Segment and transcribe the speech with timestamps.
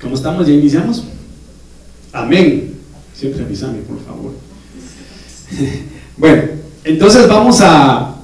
[0.00, 0.46] ¿Cómo estamos?
[0.46, 1.04] ¿Ya iniciamos?
[2.12, 2.74] Amén.
[3.14, 4.32] Siempre avísame, por favor.
[6.16, 6.42] bueno,
[6.84, 8.16] entonces vamos a,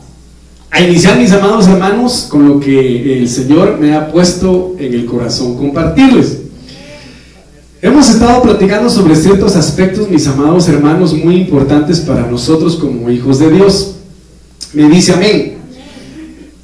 [0.70, 5.04] a iniciar, mis amados hermanos, con lo que el Señor me ha puesto en el
[5.04, 6.38] corazón compartirles.
[7.82, 13.38] Hemos estado platicando sobre ciertos aspectos, mis amados hermanos, muy importantes para nosotros como hijos
[13.38, 13.96] de Dios.
[14.72, 15.55] Me dice amén.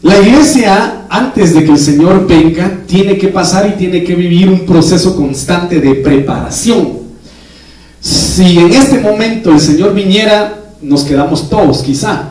[0.03, 4.49] La iglesia, antes de que el Señor venga, tiene que pasar y tiene que vivir
[4.49, 7.03] un proceso constante de preparación.
[8.01, 12.31] Si en este momento el Señor viniera, nos quedamos todos, quizá.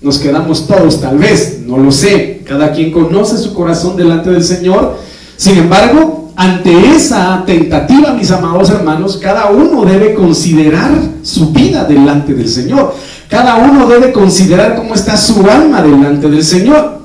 [0.00, 2.42] Nos quedamos todos, tal vez, no lo sé.
[2.46, 4.96] Cada quien conoce su corazón delante del Señor.
[5.36, 12.32] Sin embargo, ante esa tentativa, mis amados hermanos, cada uno debe considerar su vida delante
[12.32, 12.94] del Señor.
[13.28, 16.97] Cada uno debe considerar cómo está su alma delante del Señor.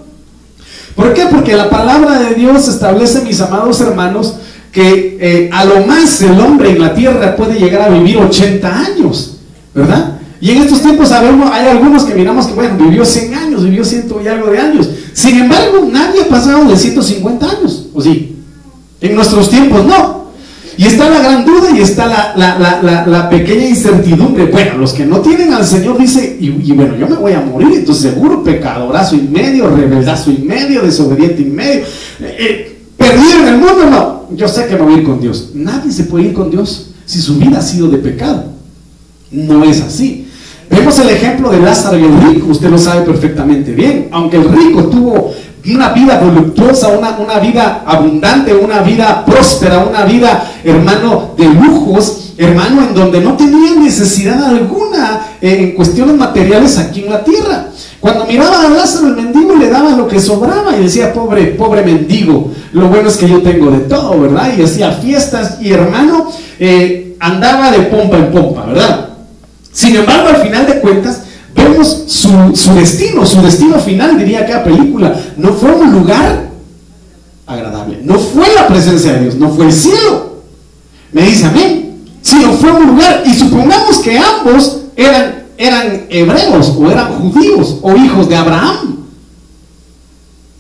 [0.96, 1.26] ¿Por qué?
[1.30, 4.36] Porque la palabra de Dios establece, mis amados hermanos,
[4.72, 8.80] que eh, a lo más el hombre en la tierra puede llegar a vivir 80
[8.80, 9.38] años,
[9.74, 10.20] ¿verdad?
[10.42, 14.20] Y en estos tiempos hay algunos que miramos que, bueno, vivió 100 años, vivió ciento
[14.22, 14.90] y algo de años.
[15.14, 18.36] Sin embargo, nadie ha pasado de 150 años, ¿o sí?
[19.00, 20.23] En nuestros tiempos no.
[20.78, 24.46] Y está la gran duda y está la, pequeña incertidumbre.
[24.46, 27.80] Bueno, los que no tienen al Señor dice, y, bueno, yo me voy a morir,
[27.80, 31.84] entonces seguro pecadorazo y medio, rebeldazo y medio, desobediente y medio.
[32.20, 34.36] Eh, eh, perdido en el mundo, no.
[34.36, 35.52] Yo sé que me voy a ir con Dios.
[35.54, 38.46] Nadie se puede ir con Dios si su vida ha sido de pecado.
[39.32, 40.28] No es así.
[40.70, 44.08] Vemos el ejemplo de Lázaro y el rico, usted lo sabe perfectamente bien.
[44.12, 45.34] Aunque el rico tuvo
[45.72, 52.34] una vida voluptuosa, una, una vida abundante, una vida próspera, una vida, hermano, de lujos,
[52.38, 57.68] hermano, en donde no tenía necesidad alguna eh, en cuestiones materiales aquí en la tierra.
[58.00, 61.84] Cuando miraba a Lázaro el mendigo le daba lo que sobraba y decía, pobre, pobre
[61.84, 64.52] mendigo, lo bueno es que yo tengo de todo, ¿verdad?
[64.58, 69.10] Y hacía fiestas y hermano, eh, andaba de pompa en pompa, ¿verdad?
[69.72, 71.23] Sin embargo, al final de cuentas,
[71.70, 76.50] vemos su, destino, su destino final, diría cada película, no fue un lugar
[77.46, 80.34] agradable, no fue la presencia de Dios, no fue el cielo.
[81.12, 86.90] Me dice amén, sino fue un lugar, y supongamos que ambos eran, eran hebreos o
[86.90, 88.98] eran judíos o hijos de Abraham.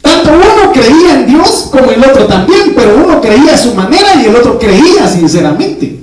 [0.02, 4.22] Tanto uno creía en Dios como el otro también, pero uno creía a su manera
[4.22, 6.03] y el otro creía sinceramente.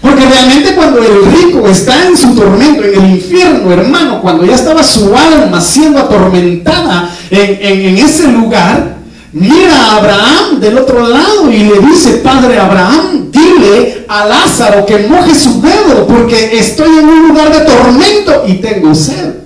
[0.00, 4.54] Porque realmente cuando el rico está en su tormento, en el infierno, hermano, cuando ya
[4.54, 8.96] estaba su alma siendo atormentada en, ese lugar,
[9.32, 15.06] mira a Abraham del otro lado y le dice, Padre Abraham, dile a Lázaro que
[15.06, 19.39] moje su dedo porque estoy en un lugar de tormento y tengo sed.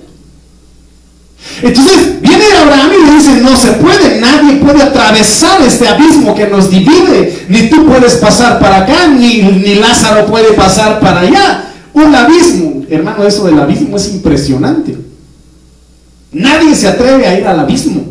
[1.63, 6.47] Entonces viene Abraham y le dice, no se puede, nadie puede atravesar este abismo que
[6.47, 11.71] nos divide, ni tú puedes pasar para acá, ni, ni Lázaro puede pasar para allá.
[11.93, 14.97] Un abismo, hermano, eso del abismo es impresionante.
[16.33, 18.05] Nadie se atreve a ir al abismo,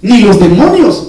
[0.00, 1.08] ni los demonios.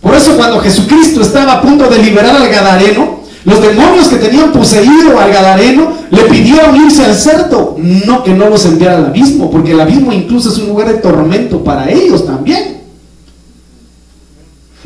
[0.00, 4.52] Por eso cuando Jesucristo estaba a punto de liberar al Gadareno, los demonios que tenían
[4.52, 9.50] poseído al Gadareno le pidieron irse al cerdo, no que no los enviara al abismo,
[9.50, 12.80] porque el abismo incluso es un lugar de tormento para ellos también.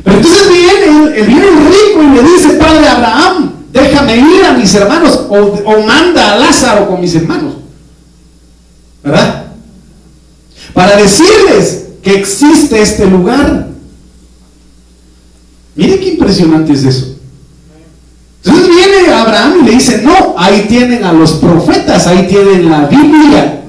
[0.03, 4.73] Pero entonces viene, viene el rico y le dice, Padre Abraham, déjame ir a mis
[4.73, 7.55] hermanos o, o manda a Lázaro con mis hermanos.
[9.03, 9.45] ¿Verdad?
[10.73, 13.67] Para decirles que existe este lugar.
[15.75, 17.14] Miren qué impresionante es eso.
[19.25, 23.61] Abraham y le dice, no, ahí tienen a los profetas, ahí tienen la Biblia,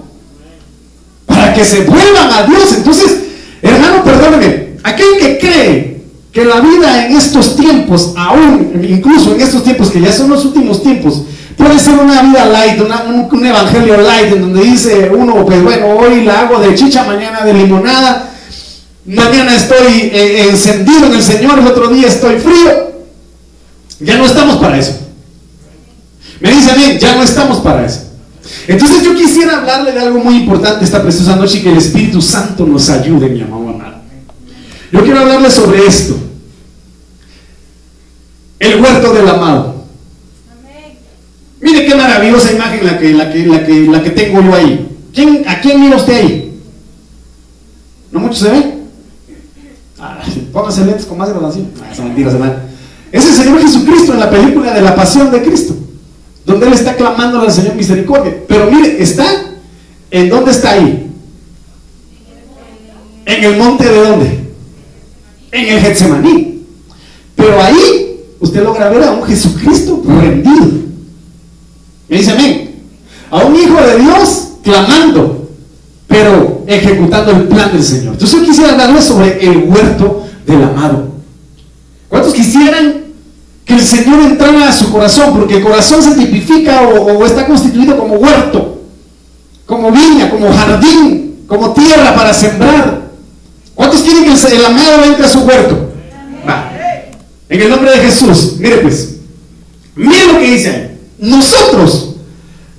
[1.26, 2.74] para que se vuelvan a Dios.
[2.76, 3.20] Entonces,
[3.62, 5.96] hermano, perdóneme, aquel que cree
[6.32, 10.44] que la vida en estos tiempos, aún, incluso en estos tiempos que ya son los
[10.44, 11.22] últimos tiempos,
[11.56, 12.80] puede ser una vida light,
[13.32, 17.42] un, evangelio light, en donde dice uno, pues bueno, hoy la hago de chicha, mañana
[17.42, 18.30] de limonada,
[19.06, 22.86] mañana estoy eh, encendido en el Señor, el otro día estoy frío.
[24.00, 25.05] Ya no estamos para eso.
[26.40, 28.02] Me dice a mí, ya no estamos para eso.
[28.68, 32.20] Entonces yo quisiera hablarle de algo muy importante esta preciosa noche y que el Espíritu
[32.20, 33.96] Santo nos ayude, mi amado amado.
[34.92, 36.16] Yo quiero hablarle sobre esto.
[38.58, 39.76] El huerto del amado.
[41.60, 44.88] Mire qué maravillosa imagen la que, la que, la que, la que tengo yo ahí.
[45.12, 46.60] ¿Quién, ¿A quién mira usted ahí?
[48.12, 48.74] ¿No mucho se ve?
[49.98, 50.22] Ah,
[50.52, 51.70] póngase lentes con más grabación.
[51.82, 52.38] Ah, esa mentira se
[53.12, 55.75] es el Señor Jesucristo en la película de la pasión de Cristo,
[56.46, 58.34] donde Él está clamando al Señor misericordia.
[58.46, 59.26] Pero mire, está,
[60.10, 61.10] ¿en dónde está ahí?
[63.26, 64.40] En el monte de dónde?
[65.50, 66.64] En el Getsemaní.
[67.34, 70.66] Pero ahí usted logra ver a un Jesucristo rendido.
[72.08, 72.76] Me dice amén.
[73.28, 75.50] A un hijo de Dios clamando,
[76.06, 78.12] pero ejecutando el plan del Señor.
[78.12, 81.08] Entonces yo quisiera hablarles sobre el huerto del amado.
[82.08, 83.05] ¿Cuántos quisieran
[83.66, 85.34] que el Señor entrara a su corazón?
[85.36, 88.80] Porque el corazón se tipifica o, está constituido como huerto,
[89.66, 93.10] como viña, como jardín, como tierra para sembrar.
[93.74, 95.90] ¿Cuántos quieren que el, amado entre a su huerto?
[97.48, 98.54] En el nombre de Jesús.
[98.58, 99.16] Mire pues.
[99.96, 102.16] Mire lo que dice Nosotros,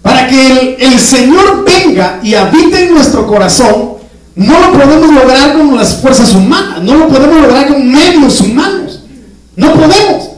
[0.02, 3.98] para que el, el Señor venga y habite en nuestro corazón,
[4.36, 9.02] no lo podemos lograr con las fuerzas humanas, no lo podemos lograr con medios humanos.
[9.56, 10.37] No podemos.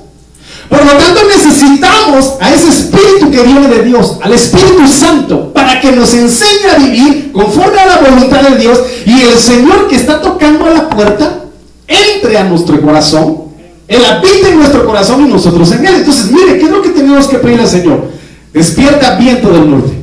[0.70, 5.82] Por lo tanto, necesitamos a ese Espíritu que viene de Dios, al Espíritu Santo, para
[5.82, 9.96] que nos enseñe a vivir conforme a la voluntad de Dios y el Señor que
[9.96, 11.46] está tocando a la puerta
[11.88, 13.46] entre a nuestro corazón,
[13.88, 15.96] Él habita en nuestro corazón y nosotros en Él.
[15.96, 18.12] Entonces, mire, ¿qué es lo que tenemos que pedirle al Señor?
[18.54, 19.94] Despierta viento del norte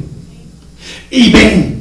[1.10, 1.80] y ven,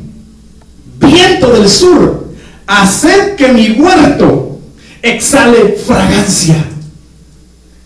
[0.99, 2.27] viento del sur,
[2.67, 4.59] hacer que mi huerto
[5.01, 6.55] exhale fragancia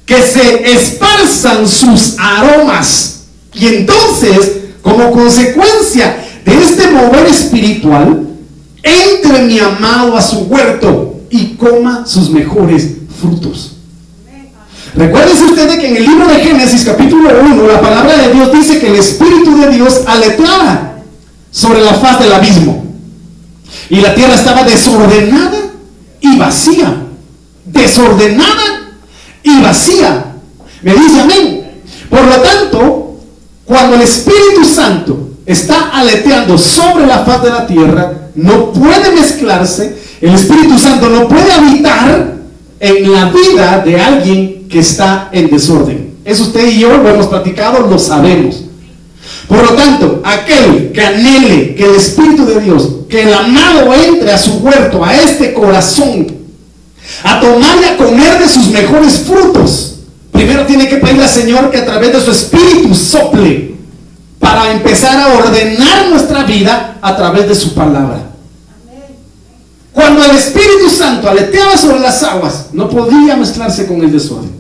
[0.10, 3.26] que se esparzan sus aromas.
[3.54, 8.28] Y entonces, como consecuencia de este mover espiritual,
[8.82, 12.88] entre mi amado a su huerto y coma sus mejores
[13.22, 13.74] frutos.
[14.96, 18.80] Recuérdense ustedes que en el libro de Génesis capítulo 1 la palabra de Dios dice
[18.80, 21.02] que el Espíritu de Dios aleteaba
[21.52, 22.84] sobre la faz del abismo.
[23.92, 25.60] Y la tierra estaba desordenada
[26.20, 27.04] y vacía.
[27.66, 28.79] Desordenada
[29.44, 30.36] y vacía.
[30.82, 31.72] Me dice amén.
[32.10, 33.20] Por lo tanto,
[33.66, 39.98] cuando el Espíritu Santo está aleteando sobre la faz de la tierra, no puede mezclarse,
[40.22, 42.36] el Espíritu Santo no puede habitar
[42.80, 46.16] en la vida de alguien que está en desorden.
[46.24, 48.64] Eso usted y yo lo hemos platicado, lo sabemos.
[49.48, 54.32] Por lo tanto, aquel que anhele que el Espíritu de Dios, que el amado entre
[54.32, 56.39] a su huerto, a este corazón
[57.24, 59.96] a tomar y a comer de sus mejores frutos.
[60.32, 63.76] Primero tiene que pedirle al Señor que a través de su espíritu sople
[64.40, 68.30] para empezar a ordenar nuestra vida a través de su palabra.
[69.92, 74.60] Cuando el Espíritu Santo aleteaba sobre las aguas, no podía mezclarse con el desorden.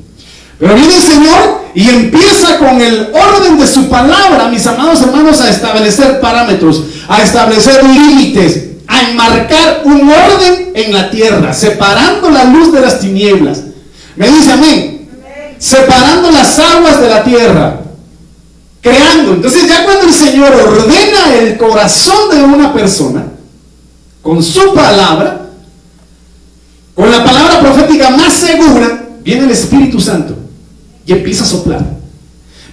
[0.59, 5.39] Pero viene el Señor y empieza con el orden de su palabra, mis amados hermanos,
[5.39, 8.68] a establecer parámetros, a establecer límites,
[9.03, 13.61] enmarcar un orden en la tierra, separando la luz de las tinieblas.
[14.15, 15.09] Me dice amén.
[15.57, 17.81] Separando las aguas de la tierra.
[18.81, 19.33] Creando.
[19.33, 23.25] Entonces ya cuando el Señor ordena el corazón de una persona,
[24.21, 25.47] con su palabra,
[26.95, 30.35] con la palabra profética más segura, viene el Espíritu Santo
[31.05, 31.98] y empieza a soplar.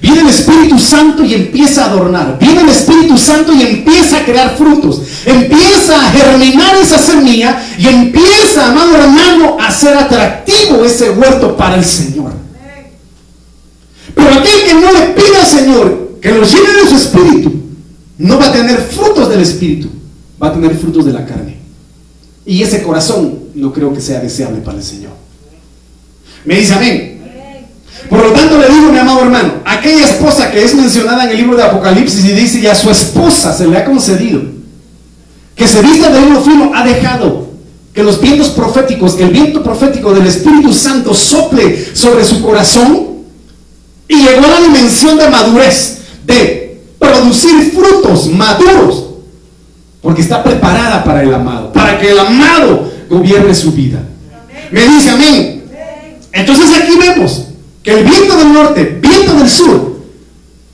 [0.00, 2.38] Viene el Espíritu Santo y empieza a adornar.
[2.38, 5.02] Viene el Espíritu Santo y empieza a crear frutos.
[5.24, 11.76] Empieza a germinar esa semilla y empieza, amado hermano, a ser atractivo ese huerto para
[11.76, 12.32] el Señor.
[14.14, 17.52] Pero aquel que no le pide al Señor que lo llene de su Espíritu,
[18.18, 19.88] no va a tener frutos del Espíritu,
[20.42, 21.56] va a tener frutos de la carne.
[22.44, 25.12] Y ese corazón no creo que sea deseable para el Señor.
[26.44, 27.15] Me dice amén.
[28.08, 31.36] Por lo tanto, le digo, mi amado hermano, aquella esposa que es mencionada en el
[31.38, 34.42] libro de Apocalipsis y dice, y a su esposa se le ha concedido
[35.56, 37.46] que se vista de uno fino, ha dejado
[37.94, 43.06] que los vientos proféticos, que el viento profético del Espíritu Santo sople sobre su corazón
[44.06, 49.06] y llegó a la dimensión de madurez, de producir frutos maduros,
[50.02, 54.00] porque está preparada para el amado, para que el amado gobierne su vida.
[54.70, 55.64] Me dice amén.
[56.32, 57.45] Entonces aquí vemos
[57.86, 60.00] que el viento del norte, viento del sur,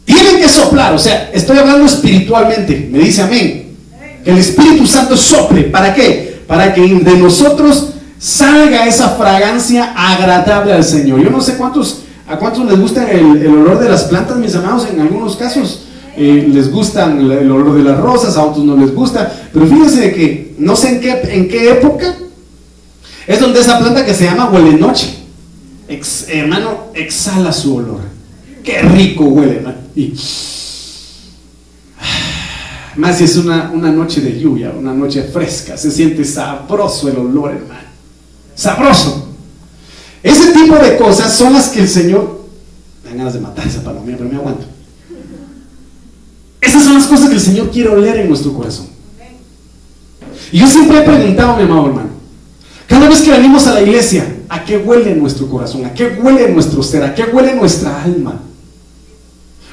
[0.06, 0.94] tienen que soplar.
[0.94, 2.88] O sea, estoy hablando espiritualmente.
[2.90, 3.76] Me dice amén.
[4.24, 5.64] Que el Espíritu Santo sople.
[5.64, 6.40] ¿Para qué?
[6.46, 11.22] Para que de nosotros salga esa fragancia agradable al Señor.
[11.22, 14.88] Yo no sé cuántos, a cuántos les gusta el, olor de las plantas, mis amados,
[14.90, 15.82] en algunos casos.
[16.16, 19.30] Eh, les gustan el, olor de las rosas, a otros no les gusta.
[19.52, 22.14] Pero fíjense que no sé en qué, en qué época
[23.26, 25.21] es donde esa planta que se llama huele noche
[26.28, 28.00] hermano, exhala su olor.
[28.62, 29.78] Qué rico huele, hermano.
[32.96, 37.16] más si es una, una noche de lluvia, una noche fresca, se siente sabroso el
[37.16, 37.88] olor, hermano.
[38.54, 39.28] Sabroso.
[40.22, 42.42] Ese tipo de cosas son las que el Señor.
[43.02, 44.66] Me dan ganas de matar esa palomilla, pero me aguanto.
[46.60, 48.86] Esas son las cosas que el Señor quiere oler en nuestro corazón.
[50.52, 52.10] Y yo siempre he preguntado, mi amado hermano,
[52.86, 55.86] cada vez que venimos a la iglesia, ¿A qué huele nuestro corazón?
[55.86, 57.02] ¿A qué huele nuestro ser?
[57.02, 58.38] ¿A qué huele nuestra alma?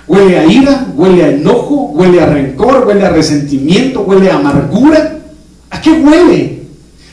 [0.07, 0.87] ¿Huele a ira?
[0.95, 1.91] ¿Huele a enojo?
[1.95, 2.85] ¿Huele a rencor?
[2.87, 4.03] ¿Huele a resentimiento?
[4.03, 5.19] ¿Huele a amargura?
[5.69, 6.63] ¿A qué huele?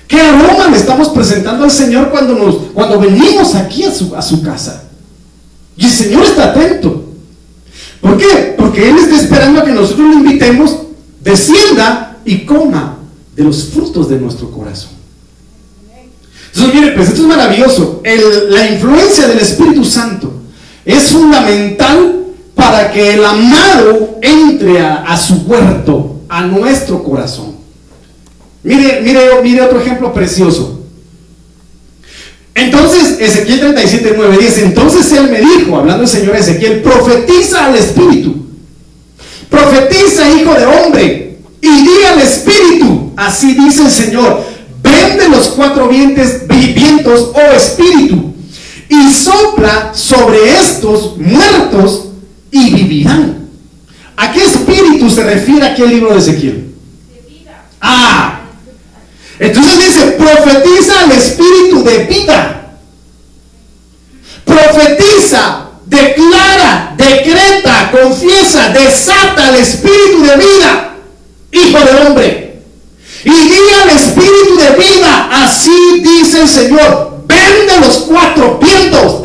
[0.07, 4.23] ¿Qué aroma le estamos presentando al Señor cuando, nos, cuando venimos aquí a su, a
[4.23, 4.85] su casa?
[5.77, 7.05] Y el Señor está atento.
[8.01, 8.55] ¿Por qué?
[8.57, 10.83] Porque Él está esperando a que nosotros lo invitemos,
[11.21, 12.99] descienda y coma
[13.35, 14.96] de los frutos de nuestro corazón.
[16.57, 18.03] Entonces, mire, pues esto es maravilloso.
[18.49, 20.33] la influencia del Espíritu Santo
[20.87, 27.57] es fundamental para que el amado entre a, su huerto, a nuestro corazón.
[28.63, 30.81] Mire, mire, mire otro ejemplo precioso.
[32.55, 37.77] Entonces, Ezequiel 37, 9 dice, entonces él me dijo, hablando el Señor Ezequiel, profetiza al
[37.77, 38.35] Espíritu.
[39.51, 44.43] Profetiza, hijo de hombre, y diga al Espíritu, así dice el Señor,
[44.87, 48.35] vende los cuatro vientos, vientos, oh Espíritu,
[48.89, 52.09] y sopla sobre estos muertos
[52.51, 53.49] y vivirán.
[54.17, 56.75] ¿A qué espíritu se refiere aquí el libro de Ezequiel?
[57.81, 58.41] Ah,
[59.39, 62.79] entonces dice, profetiza al espíritu de vida.
[64.45, 70.97] Profetiza, declara, decreta, confiesa, desata al espíritu de vida,
[71.53, 72.46] hijo de hombre.
[73.27, 79.25] Y diga al espíritu de vida, así dice el Señor, vende los cuatro vientos.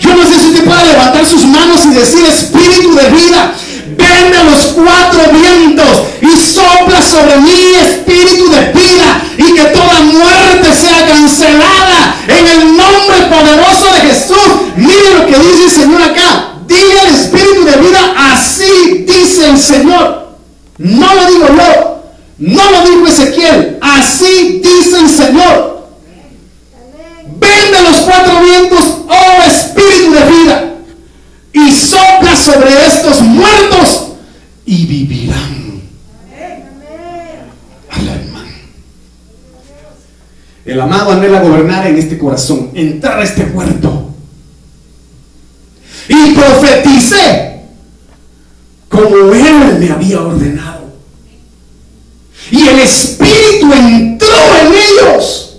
[0.00, 3.54] Yo no sé si usted puede levantar sus manos y decir espíritu de vida.
[3.96, 10.74] Vende los cuatro vientos y sopla sobre mí espíritu de vida y que toda muerte
[10.74, 14.76] sea cancelada en el nombre poderoso de Jesús.
[14.76, 16.52] Mire lo que dice el Señor acá.
[16.66, 20.36] Diga el espíritu de vida, así dice el Señor.
[20.76, 21.99] No lo digo yo,
[22.40, 25.88] no lo dijo Ezequiel, así dice el Señor.
[27.38, 30.74] Vende los cuatro vientos, oh espíritu de vida,
[31.52, 34.12] y sopla sobre estos muertos
[34.64, 35.60] y vivirán.
[40.64, 44.14] El amado anhela gobernar en este corazón, entrar a este huerto.
[46.08, 47.62] Y profeticé
[48.88, 50.69] como Él me había ordenado.
[52.70, 55.56] El Espíritu entró en ellos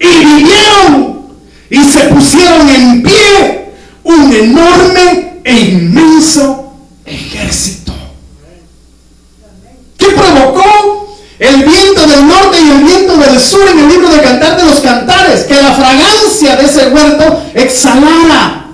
[0.00, 1.28] y vivieron
[1.70, 3.70] y se pusieron en pie
[4.02, 6.72] un enorme e inmenso
[7.04, 7.92] ejército.
[9.96, 11.16] ¿Qué provocó?
[11.38, 14.64] El viento del norte y el viento del sur en el libro de Cantar de
[14.64, 18.66] los Cantares, que la fragancia de ese huerto exhalara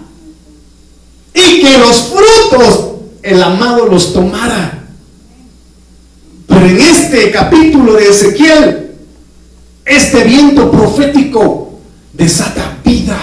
[1.35, 2.80] y que los frutos
[3.23, 4.82] el amado los tomara.
[6.52, 8.82] Pero en este capítulo de Ezequiel
[9.85, 11.80] este viento profético
[12.12, 13.18] desata vida.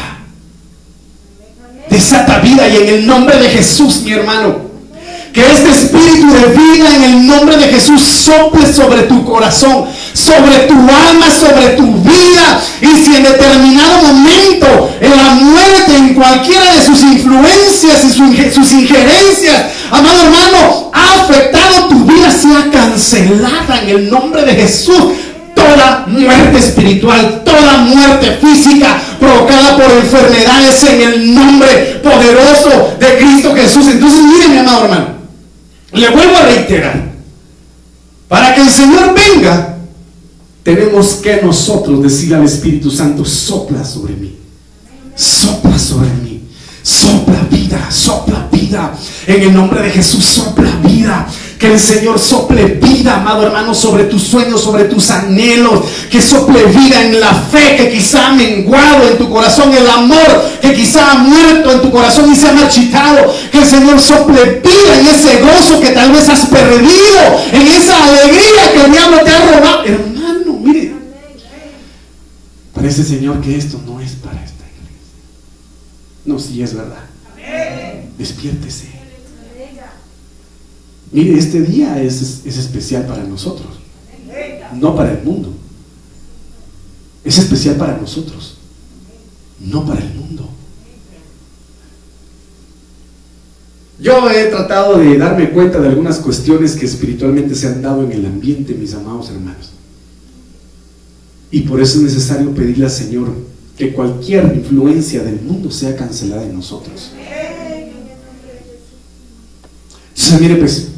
[1.89, 4.68] Desata vida y en el nombre de Jesús, mi hermano.
[5.33, 10.57] Que este espíritu de vida en el nombre de Jesús sople sobre tu corazón, sobre
[10.67, 12.61] tu alma, sobre tu vida.
[12.81, 18.09] Y si en determinado momento en la muerte, en cualquiera de sus influencias y
[18.51, 25.03] sus injerencias, amado hermano, ha afectado tu vida, sea cancelada en el nombre de Jesús
[25.53, 33.53] toda muerte espiritual, toda muerte física provocada por enfermedades en el nombre poderoso de Cristo
[33.55, 33.87] Jesús.
[33.87, 35.18] Entonces, mire mi amado hermano,
[35.93, 37.11] le vuelvo a reiterar,
[38.27, 39.77] para que el Señor venga,
[40.63, 44.37] tenemos que nosotros decir al Espíritu Santo, sopla sobre mí,
[45.15, 46.43] sopla sobre mí,
[46.83, 48.93] sopla vida, sopla vida,
[49.25, 51.27] en el nombre de Jesús, sopla vida
[51.59, 55.81] que el Señor sople vida, amado hermano, sobre tus sueños, sobre tus anhelos.
[56.09, 60.49] Que sople vida en la fe que quizá ha menguado en tu corazón, el amor
[60.61, 63.35] que quizá ha muerto en tu corazón y se ha marchitado.
[63.51, 67.19] Que el Señor sople vida en ese gozo que tal vez has perdido,
[67.51, 69.83] en esa alegría que el diablo te ha robado.
[69.83, 70.93] Hermano, mire.
[72.73, 74.95] Parece, Señor, que esto no es para esta iglesia.
[76.23, 77.03] No, si es verdad.
[78.17, 78.98] Despiértese.
[81.11, 83.67] Mire, este día es, especial para nosotros,
[84.75, 85.53] no para el mundo.
[87.23, 88.57] Es especial para nosotros,
[89.59, 90.49] no para el mundo.
[93.99, 98.11] Yo he tratado de darme cuenta de algunas cuestiones que espiritualmente se han dado en
[98.13, 99.71] el ambiente, mis amados hermanos.
[101.51, 103.29] Y por eso es necesario pedirle al Señor
[103.75, 107.11] que cualquier influencia del mundo sea cancelada en nosotros.
[110.09, 110.88] Entonces, mire pues,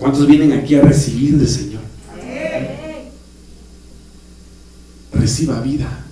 [0.00, 1.82] ¿Cuántos vienen aquí a recibir del Señor?
[5.12, 6.06] Reciba vida.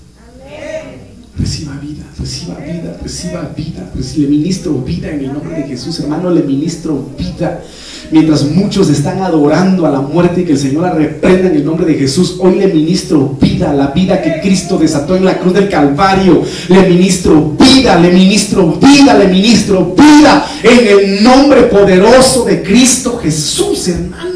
[1.39, 3.91] Reciba vida, reciba vida, reciba vida.
[4.17, 7.63] Le ministro vida en el nombre de Jesús, hermano, le ministro vida.
[8.11, 11.65] Mientras muchos están adorando a la muerte y que el Señor la reprenda en el
[11.65, 15.53] nombre de Jesús, hoy le ministro vida, la vida que Cristo desató en la cruz
[15.53, 16.43] del Calvario.
[16.69, 23.19] Le ministro vida, le ministro vida, le ministro vida en el nombre poderoso de Cristo
[23.23, 24.29] Jesús, hermano.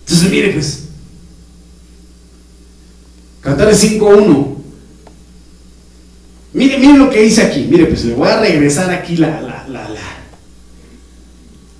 [0.00, 0.84] Entonces, mire pues,
[3.40, 4.46] Cantares 5.1.
[6.54, 7.66] Mire, mire lo que dice aquí.
[7.70, 9.57] Mire, pues le voy a regresar aquí la, la,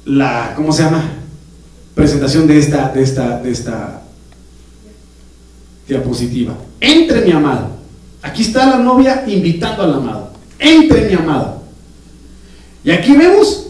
[0.08, 1.04] la ¿cómo se llama?
[1.94, 4.02] Presentación de esta, de esta, de esta
[5.86, 6.56] diapositiva.
[6.80, 7.70] Entre mi amado.
[8.22, 10.32] Aquí está la novia invitando al amado.
[10.58, 11.62] Entre mi amado.
[12.84, 13.66] Y aquí vemos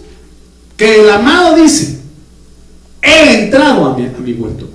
[0.77, 1.99] que el amado dice,
[3.03, 4.69] he entrado a mi, a mi huerto.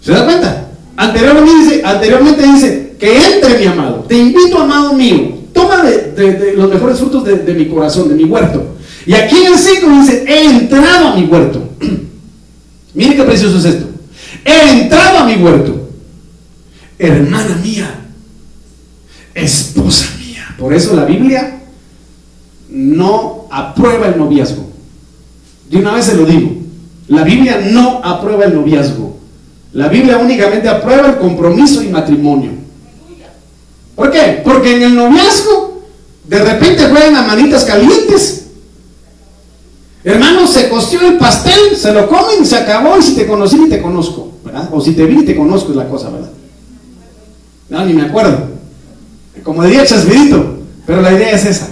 [0.00, 0.68] ¿Se da cuenta?
[0.96, 4.04] Anteriormente dice, anteriormente dice que entre mi amado.
[4.08, 5.38] Te invito, amado mío.
[5.52, 8.76] Toma de, los mejores frutos de, mi corazón, de mi huerto.
[9.06, 11.68] Y aquí en 5 dice, he entrado a mi huerto.
[12.94, 13.86] Mire qué precioso es esto.
[14.44, 15.88] He entrado a mi huerto.
[16.98, 18.00] Hermana mía,
[19.34, 20.54] esposa mía.
[20.58, 21.60] Por eso la Biblia
[22.68, 24.70] no aprueba el noviazgo.
[25.68, 26.52] De una vez se lo digo.
[27.08, 29.18] La Biblia no aprueba el noviazgo.
[29.72, 32.52] La Biblia únicamente aprueba el compromiso y matrimonio.
[33.96, 34.42] ¿Por qué?
[34.44, 35.82] Porque en el noviazgo
[36.24, 38.41] de repente juegan a manitas calientes.
[40.04, 43.68] Hermano, se coció el pastel, se lo comen, se acabó y si te conocí ni
[43.68, 44.68] te conozco, ¿verdad?
[44.72, 46.30] O si te vi te conozco es la cosa, ¿verdad?
[47.68, 48.48] No, ni me acuerdo.
[49.44, 51.68] Como diría Chasvidito, pero la idea es esa.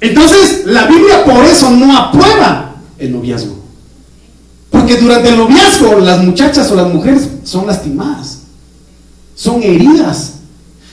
[0.00, 3.58] Entonces, la Biblia por eso no aprueba el noviazgo.
[4.70, 8.40] Porque durante el noviazgo las muchachas o las mujeres son lastimadas,
[9.34, 10.34] son heridas,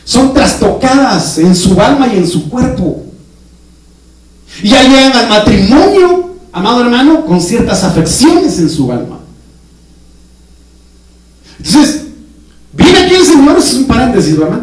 [0.04, 3.05] son trastocadas en su alma y en su cuerpo.
[4.62, 9.20] Y ya llegan al matrimonio, amado hermano, con ciertas afecciones en su alma.
[11.58, 12.04] Entonces,
[12.74, 14.62] viene aquí el Señor, es un paréntesis, ¿verdad?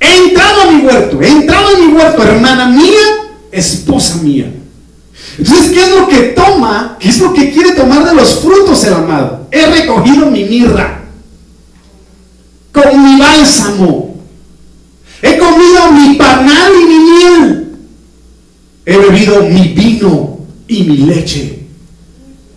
[0.00, 4.52] He entrado a mi huerto, he entrado a mi huerto, hermana mía, esposa mía.
[5.38, 6.96] Entonces, ¿qué es lo que toma?
[6.98, 9.46] ¿Qué es lo que quiere tomar de los frutos el amado?
[9.50, 11.04] He recogido mi mirra
[12.72, 14.16] con mi bálsamo.
[15.22, 17.76] He comido mi panal y mi miel.
[18.90, 21.66] He bebido mi vino y mi leche.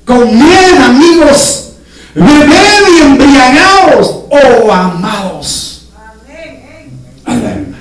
[0.05, 1.73] Con miel, amigos.
[2.15, 5.89] Bebed y embriagados, oh amados.
[7.25, 7.75] Amén.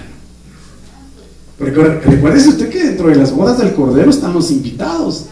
[1.61, 5.27] Recuerde usted que dentro de las bodas del Cordero están los invitados.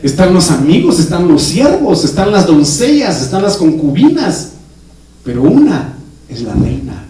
[0.00, 4.50] Están los amigos, están los siervos, están las doncellas, están las concubinas.
[5.24, 5.94] Pero una
[6.28, 7.06] es la reina.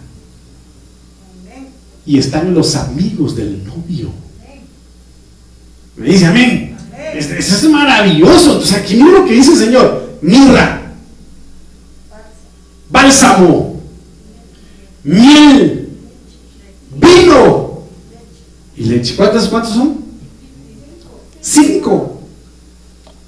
[2.07, 4.09] Y están los amigos del novio.
[6.01, 6.75] Me dice amén.
[7.13, 8.53] Eso es maravilloso.
[8.53, 10.17] Entonces aquí mira lo que dice el Señor.
[10.21, 10.93] Mirra,
[12.89, 13.79] bálsamo,
[15.03, 15.89] miel,
[16.95, 17.83] vino
[18.75, 19.15] y leche.
[19.15, 19.97] ¿Cuántos, cuántos son?
[21.39, 22.21] Cinco.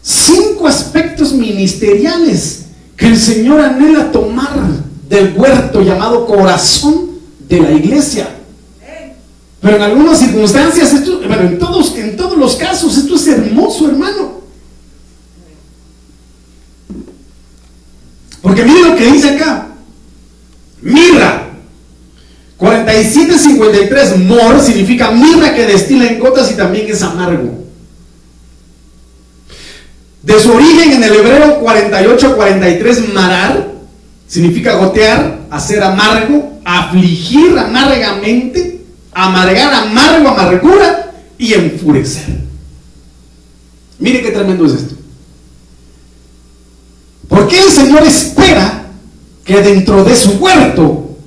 [0.02, 2.66] Cinco aspectos ministeriales
[2.98, 4.60] que el Señor anhela tomar
[5.08, 7.12] del huerto llamado corazón
[7.48, 8.30] de la iglesia.
[9.62, 14.42] Pero en algunas circunstancias, esto, en todos, en todos los casos, esto es hermoso, hermano.
[18.42, 19.68] Porque mire lo que dice acá.
[20.82, 21.50] Mira,
[22.58, 27.64] 4753, mor significa mirra que destila en gotas y también es amargo.
[30.22, 33.72] De su origen en el hebreo 48-43, marar
[34.28, 38.82] significa gotear, hacer amargo, afligir amargamente,
[39.14, 41.03] amargar, amargo, amargura
[41.38, 42.40] y enfurecer.
[44.00, 44.96] Mire qué tremendo es esto.
[47.28, 48.88] ¿Por qué el Señor espera
[49.44, 51.18] que dentro de su huerto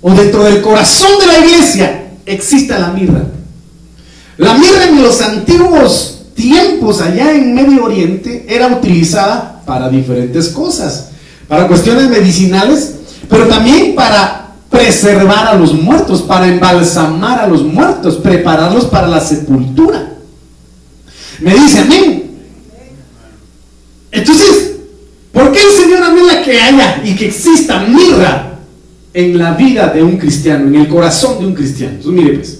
[0.00, 3.24] o dentro del corazón de la iglesia exista la mirra.
[4.36, 11.10] La mirra en los antiguos tiempos allá en Medio Oriente era utilizada para diferentes cosas,
[11.48, 12.96] para cuestiones medicinales,
[13.28, 14.43] pero también para
[14.74, 20.14] preservar a los muertos, para embalsamar a los muertos, prepararlos para la sepultura.
[21.40, 22.30] Me dice amén.
[24.10, 24.72] Entonces,
[25.32, 28.54] ¿por qué el Señor anhela que haya y que exista mirra
[29.14, 31.98] en la vida de un cristiano, en el corazón de un cristiano.
[32.06, 32.58] Mire pues.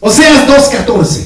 [0.00, 1.20] Oseas 2.14.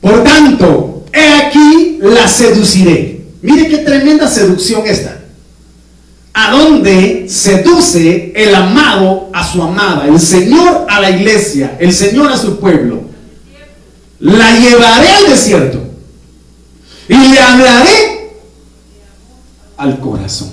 [0.00, 3.26] Por tanto, he aquí la seduciré.
[3.42, 5.17] Mire qué tremenda seducción esta.
[6.40, 10.06] ¿A dónde seduce el amado a su amada?
[10.06, 13.00] El Señor a la iglesia, el Señor a su pueblo.
[14.20, 15.82] La llevaré al desierto
[17.08, 18.30] y le hablaré
[19.78, 20.50] al corazón.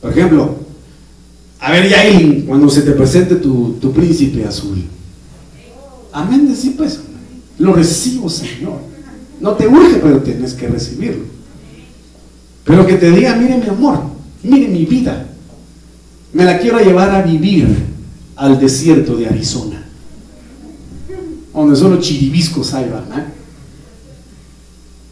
[0.00, 0.56] Por ejemplo,
[1.60, 4.84] a ver, Yailin, cuando se te presente tu, príncipe azul.
[6.10, 6.98] Amén, sí, pues.
[7.60, 8.80] Lo recibo, Señor.
[9.38, 11.37] No te urge, pero tienes que recibirlo.
[12.68, 14.02] Pero que te diga, mire mi amor,
[14.42, 15.26] mire mi vida.
[16.34, 17.66] Me la quiero llevar a vivir
[18.36, 19.86] al desierto de Arizona.
[21.54, 23.26] Donde solo chiribiscos hay, ¿verdad?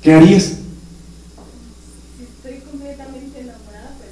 [0.02, 0.42] ¿Qué harías?
[0.42, 4.10] Si estoy completamente enamorada, pues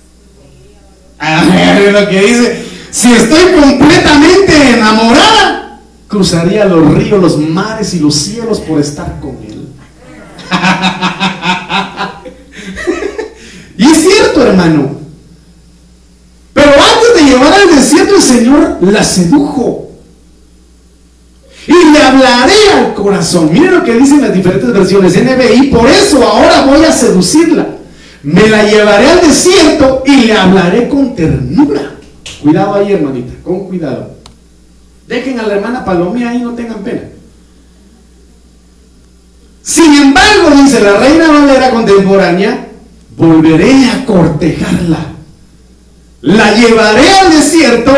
[1.19, 8.15] Ah, lo que dice, si estoy completamente enamorada, cruzaría los ríos, los mares y los
[8.15, 9.69] cielos por estar con él.
[14.43, 14.91] hermano.
[16.53, 19.91] Pero antes de llevar al desierto, el Señor la sedujo.
[21.67, 23.51] Y le hablaré al corazón.
[23.53, 25.69] Miren lo que dicen las diferentes versiones NBI.
[25.69, 27.67] Por eso ahora voy a seducirla.
[28.23, 31.97] Me la llevaré al desierto y le hablaré con ternura.
[32.43, 34.15] Cuidado ahí, hermanita, con cuidado.
[35.07, 37.03] Dejen a la hermana Palomía ahí, no tengan pena.
[39.63, 42.69] Sin embargo, dice la reina Valera contemporánea,
[43.17, 44.99] volveré a cortejarla.
[46.23, 47.93] La llevaré al desierto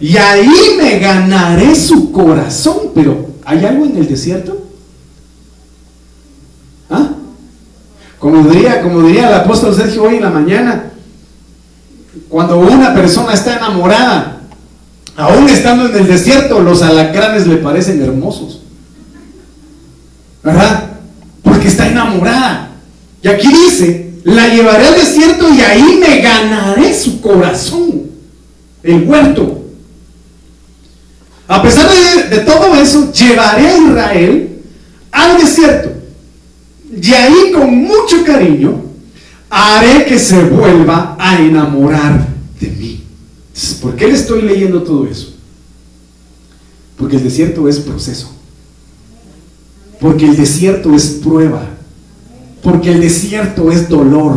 [0.00, 2.90] y ahí me ganaré su corazón.
[2.94, 4.66] Pero, ¿hay algo en el desierto?
[6.88, 7.10] ¿Ah?
[8.18, 10.90] Como diría, como diría el apóstol Sergio hoy en la mañana,
[12.28, 14.40] cuando una persona está enamorada,
[15.16, 18.60] aún estando en el desierto, los alacranes le parecen hermosos.
[20.42, 20.90] ¿Verdad?
[21.42, 22.70] Porque está enamorada.
[23.22, 28.10] Y aquí dice, la llevaré al desierto y ahí me ganaré su corazón,
[28.82, 29.62] el huerto.
[31.46, 34.62] A pesar de, de todo eso, llevaré a Israel
[35.12, 35.92] al desierto.
[37.00, 38.82] Y ahí con mucho cariño
[39.50, 42.26] haré que se vuelva a enamorar
[42.60, 43.04] de mí.
[43.80, 45.34] ¿Por qué le estoy leyendo todo eso?
[46.96, 48.30] Porque el desierto es proceso.
[50.00, 51.73] Porque el desierto es prueba.
[52.64, 54.36] Porque el desierto es dolor.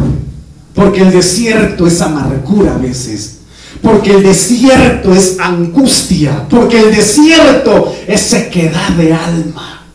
[0.76, 3.38] Porque el desierto es amargura a veces.
[3.82, 6.46] Porque el desierto es angustia.
[6.50, 9.88] Porque el desierto es sequedad de alma.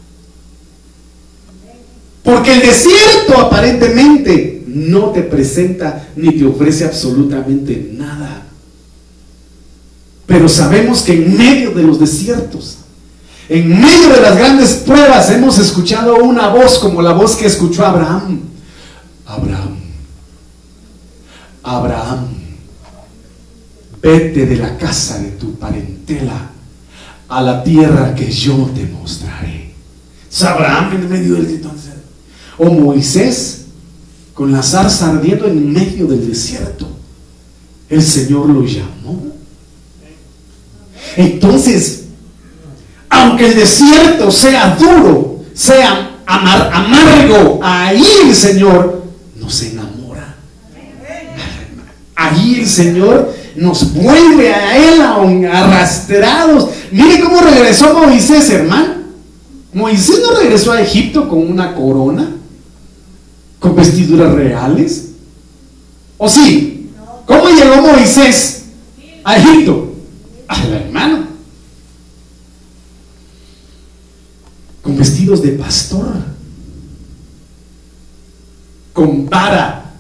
[2.22, 8.46] Porque el desierto aparentemente no te presenta ni te ofrece absolutamente nada.
[10.24, 12.78] Pero sabemos que en medio de los desiertos,
[13.48, 17.84] en medio de las grandes pruebas, hemos escuchado una voz como la voz que escuchó
[17.84, 18.40] Abraham.
[19.26, 19.76] Abraham,
[21.62, 22.28] Abraham,
[24.00, 26.50] vete de la casa de tu parentela
[27.28, 29.72] a la tierra que yo te mostraré.
[30.40, 31.92] Abraham en medio del entonces.
[32.58, 33.66] O Moisés
[34.34, 36.88] con la zarza ardiendo en medio del desierto.
[37.88, 39.32] El Señor lo llamó.
[41.16, 42.01] Entonces,
[43.32, 49.04] aunque el desierto sea duro, sea amargo, ahí el Señor
[49.40, 50.36] nos enamora.
[52.14, 56.68] Ahí el Señor nos vuelve a Él arrastrados.
[56.90, 58.96] Mire cómo regresó Moisés, hermano.
[59.72, 62.36] Moisés no regresó a Egipto con una corona,
[63.58, 65.12] con vestiduras reales.
[66.18, 66.90] ¿O sí?
[67.24, 68.64] ¿Cómo llegó Moisés
[69.24, 69.94] a Egipto?
[70.48, 71.32] Al hermano.
[74.82, 76.14] Con de pastor.
[78.92, 79.94] Con vara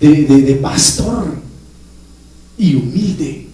[0.00, 1.34] de, de, de pastor.
[2.56, 3.48] Y humilde.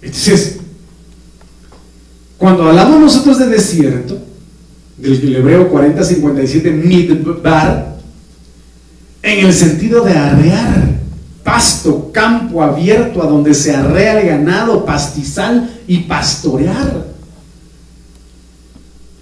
[0.00, 0.58] Entonces,
[2.36, 4.18] cuando hablamos nosotros de desierto,
[4.98, 7.96] del hebreo 4057, midbar,
[9.22, 10.94] en el sentido de arrear,
[11.42, 17.13] pasto, campo abierto a donde se arrea el ganado, pastizal y pastorear.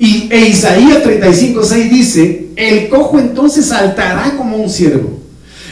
[0.02, 5.20] Y e Isaías 35:6 dice, el cojo entonces saltará como un ciervo,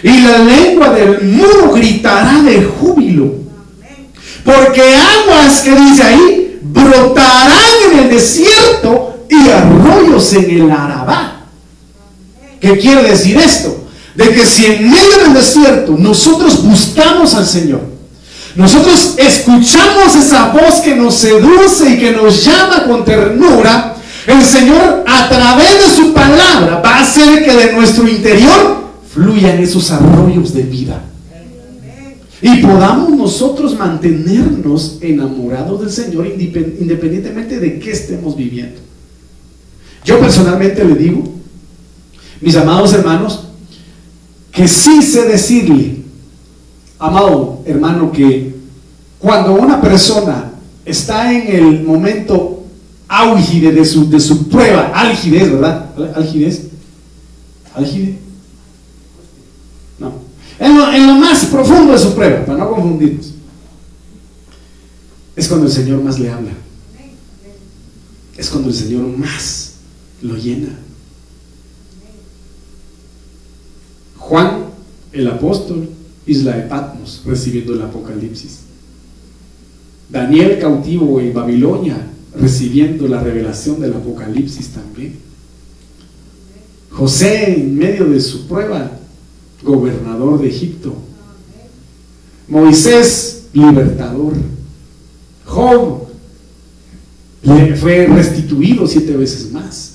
[0.05, 3.35] y la lengua del mudo gritará de júbilo.
[4.45, 11.47] Porque aguas que dice ahí brotarán en el desierto y arroyos en el Arabá.
[12.61, 13.85] ¿Qué quiere decir esto?
[14.15, 17.81] De que si en medio del desierto nosotros buscamos al Señor,
[18.55, 25.05] nosotros escuchamos esa voz que nos seduce y que nos llama con ternura, El Señor
[25.07, 30.53] a través de su palabra va a hacer que de nuestro interior fluyan esos arroyos
[30.53, 31.03] de vida.
[32.43, 38.81] Y podamos nosotros mantenernos enamorados del Señor independientemente de qué estemos viviendo.
[40.05, 41.23] Yo personalmente le digo,
[42.41, 43.45] mis amados hermanos,
[44.53, 45.97] que sí sé decirle,
[46.99, 48.55] amado hermano, que
[49.19, 50.53] cuando una persona
[50.85, 52.60] está en el momento
[53.11, 55.91] álgide de su, de su prueba, álgidez, ¿verdad?
[56.15, 56.69] Álgidez.
[57.75, 58.19] ¿Álgide?
[59.99, 60.13] No.
[60.61, 63.33] En lo más profundo de su prueba, para no confundirnos.
[65.35, 66.53] Es cuando el Señor más le habla.
[68.37, 69.73] Es cuando el Señor más
[70.23, 70.69] lo llena.
[74.19, 74.67] Juan,
[75.13, 75.89] el apóstol,
[76.27, 78.61] isla de Patmos, recibiendo el Apocalipsis.
[80.09, 82.07] Daniel cautivo en Babilonia,
[82.39, 85.17] recibiendo la revelación del Apocalipsis también.
[86.91, 88.91] José en medio de su prueba,
[89.63, 90.95] gobernador de Egipto.
[92.49, 94.35] Moisés, libertador.
[95.45, 96.09] Job
[97.43, 99.93] le fue restituido siete veces más.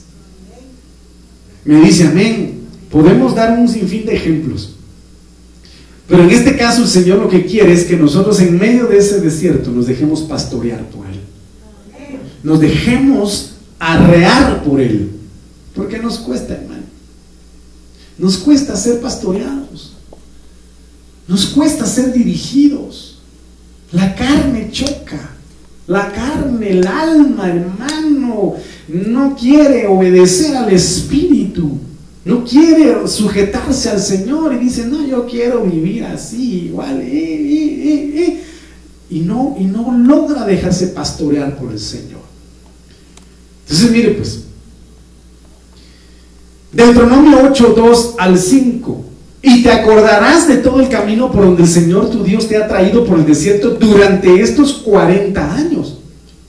[1.64, 2.62] Me dice amén.
[2.92, 4.76] Podemos dar un sinfín de ejemplos.
[6.08, 8.98] Pero en este caso el Señor lo que quiere es que nosotros en medio de
[8.98, 11.15] ese desierto nos dejemos pastorear por Él.
[12.46, 15.10] Nos dejemos arrear por Él.
[15.74, 16.84] Porque nos cuesta, hermano.
[18.20, 19.94] Nos cuesta ser pastoreados.
[21.28, 23.18] Nos cuesta ser dirigidos.
[23.92, 25.32] La carne choca.
[25.88, 28.56] La carne, el alma, hermano,
[28.90, 31.80] no quiere obedecer al Espíritu.
[32.26, 37.02] No quiere sujetarse al Señor y dice, no, yo quiero vivir así, igual.
[37.02, 38.44] Eh, eh, eh,
[39.10, 42.25] y, no, y no logra dejarse pastorear por el Señor.
[43.68, 44.44] Entonces, mire pues,
[46.72, 49.06] Deuteronomio 8, 2 al 5.
[49.42, 52.68] Y te acordarás de todo el camino por donde el Señor tu Dios te ha
[52.68, 56.00] traído por el desierto durante estos 40 años.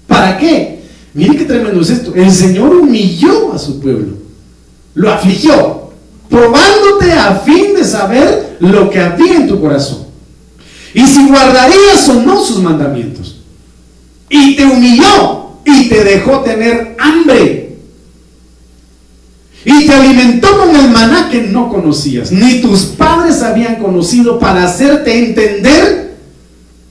[0.07, 0.81] ¿Para qué?
[1.12, 2.14] Mire qué tremendo es esto.
[2.14, 4.26] El Señor humilló a su pueblo
[4.96, 5.90] lo afligió,
[6.29, 10.07] probándote a fin de saber lo que había en tu corazón.
[10.94, 13.37] Y si guardarías o no sus mandamientos.
[14.31, 17.76] Y te humilló y te dejó tener hambre.
[19.64, 24.64] Y te alimentó con el maná que no conocías, ni tus padres habían conocido para
[24.64, 26.16] hacerte entender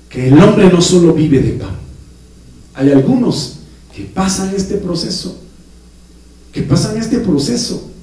[0.09, 1.77] que el hombre no solo vive de pan.
[2.73, 3.59] Hay algunos
[3.95, 5.39] que pasan este proceso,
[6.51, 7.94] que pasan este proceso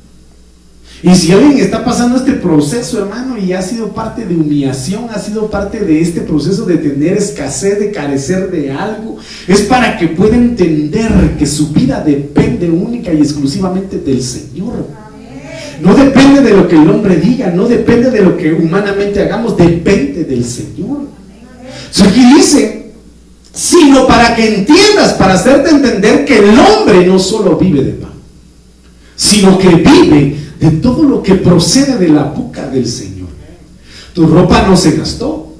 [1.02, 5.18] y si alguien está pasando este proceso, hermano, y ha sido parte de humillación, ha
[5.18, 10.06] sido parte de este proceso de tener escasez, de carecer de algo, es para que
[10.08, 14.86] pueda entender que su vida depende única y exclusivamente del Señor.
[15.80, 19.56] No depende de lo que el hombre diga, no depende de lo que humanamente hagamos,
[19.56, 21.00] depende del Señor.
[21.90, 22.92] So, aquí dice,
[23.52, 28.12] sino para que entiendas, para hacerte entender que el hombre no solo vive de pan,
[29.16, 33.28] sino que vive de todo lo que procede de la boca del Señor.
[34.14, 35.56] Tu ropa no se gastó,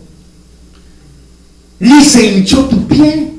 [1.80, 3.32] ni se hinchó tu pie.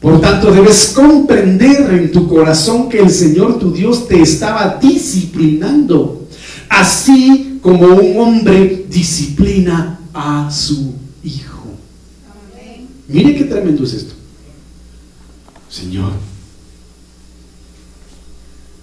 [0.00, 6.28] Por tanto, debes comprender en tu corazón que el Señor tu Dios te estaba disciplinando,
[6.68, 10.94] así como un hombre disciplina a su
[11.24, 11.68] hijo.
[13.08, 14.14] Mire qué tremendo es esto.
[15.70, 16.12] Señor,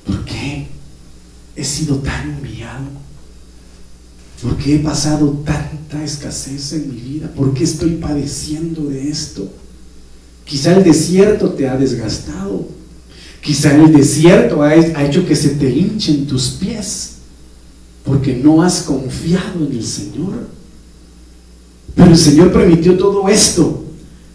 [0.08, 0.67] ¿por qué?
[1.58, 2.86] He sido tan humillado?
[4.42, 7.32] ¿Por qué he pasado tanta escasez en mi vida?
[7.36, 9.52] ¿Por qué estoy padeciendo de esto?
[10.46, 12.68] Quizá el desierto te ha desgastado.
[13.42, 17.16] Quizá el desierto ha hecho que se te hinchen tus pies
[18.06, 20.48] porque no has confiado en el Señor.
[21.96, 23.84] Pero el Señor permitió todo esto.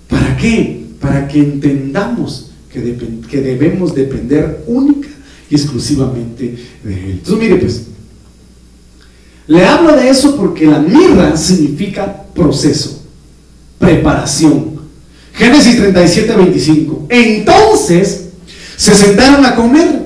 [0.08, 0.86] ¿Para qué?
[1.00, 5.08] Para que entendamos que, debemos depender única
[5.56, 7.10] exclusivamente de Él.
[7.12, 7.82] Entonces, mire pues,
[9.46, 13.02] le hablo de eso porque la mirra significa proceso,
[13.78, 14.80] preparación.
[15.34, 17.06] Génesis 37, 25.
[17.08, 18.28] Entonces
[18.76, 20.02] se sentaron a comer.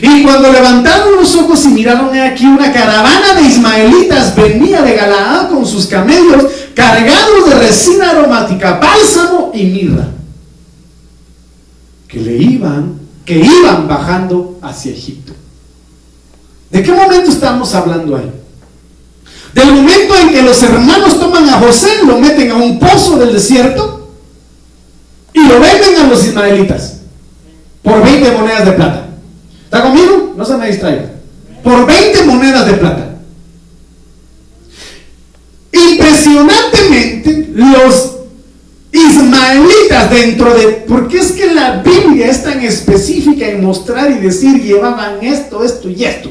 [0.00, 5.50] Y cuando levantaron los ojos y miraron aquí una caravana de ismaelitas venía de Galaad
[5.50, 10.08] con sus camellos cargados de resina aromática, bálsamo y mirra,
[12.06, 12.97] que le iban
[13.28, 15.34] que iban bajando hacia Egipto.
[16.70, 18.32] ¿De qué momento estamos hablando ahí?
[19.52, 23.34] Del momento en que los hermanos toman a José, lo meten a un pozo del
[23.34, 24.14] desierto
[25.34, 27.00] y lo venden a los ismaelitas.
[27.82, 29.08] por 20 monedas de plata.
[29.64, 30.32] ¿Está conmigo?
[30.34, 31.10] No se me distraiga.
[31.62, 33.14] Por 20 monedas de plata.
[35.70, 38.17] Impresionantemente, los
[40.10, 40.84] dentro de...
[40.86, 45.88] Porque es que la Biblia es tan específica en mostrar y decir llevaban esto, esto
[45.88, 46.30] y esto.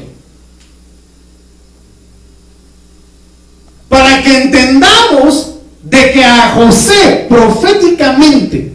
[3.88, 8.72] Para que entendamos de que a José proféticamente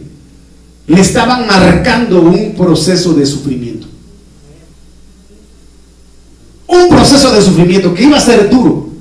[0.86, 3.86] le estaban marcando un proceso de sufrimiento.
[6.66, 8.93] Un proceso de sufrimiento que iba a ser duro.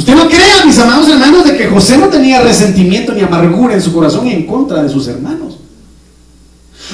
[0.00, 3.82] Usted no crea, mis amados hermanos, de que José no tenía resentimiento ni amargura en
[3.82, 5.58] su corazón en contra de sus hermanos.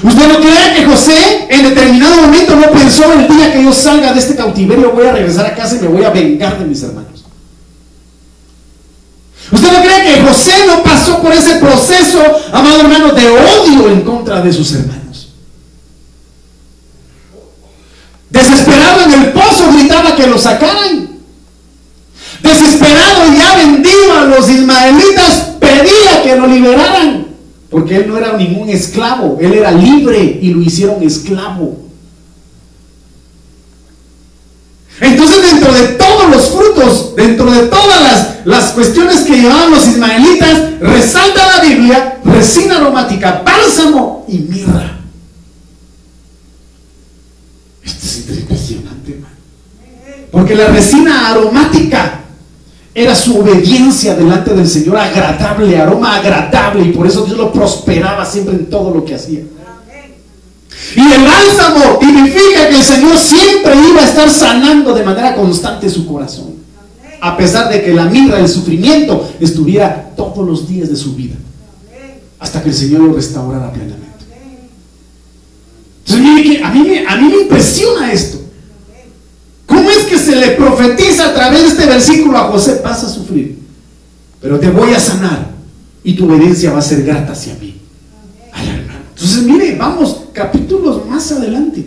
[0.03, 4.13] Usted no crea que José en determinado momento no pensó el día que yo salga
[4.13, 6.83] de este cautiverio voy a regresar a casa y me voy a vengar de mis
[6.83, 7.25] hermanos.
[9.53, 12.21] ¿Usted no cree que José no pasó por ese proceso,
[12.53, 15.29] amado hermano, de odio en contra de sus hermanos?
[18.31, 21.06] Desesperado en el pozo gritaba que lo sacaran.
[22.47, 27.27] Desesperado y ya vendido a los ismaelitas, pedía que lo liberaran.
[27.71, 31.87] Porque él no era ningún esclavo, él era libre y lo hicieron esclavo.
[35.01, 39.87] Entonces dentro de todos los frutos, dentro de todas las, las cuestiones que llevaban los
[39.87, 44.99] ismaelitas, resalta la Biblia resina aromática, bálsamo y mirra.
[47.85, 49.21] Esto es impresionante.
[50.31, 52.21] Porque la resina aromática
[52.99, 58.25] era su obediencia delante del Señor, agradable, aroma agradable, y por eso Dios lo prosperaba
[58.25, 59.41] siempre en todo lo que hacía.
[60.95, 65.91] Y el bálsamo significa que el Señor siempre iba a estar sanando de manera constante
[65.91, 66.55] su corazón.
[67.21, 71.35] A pesar de que la mirra del sufrimiento estuviera todos los días de su vida.
[72.39, 74.07] Hasta que el Señor lo restaurara plenamente.
[76.07, 78.39] Entonces, a, mí, a mí me impresiona esto.
[79.67, 82.81] ¿Cómo es que se le profetiza a través de este versículo a José?
[82.83, 83.59] Vas a sufrir,
[84.41, 85.51] pero te voy a sanar
[86.03, 87.81] y tu obediencia va a ser grata hacia mí.
[89.15, 91.87] Entonces, mire, vamos, capítulos más adelante.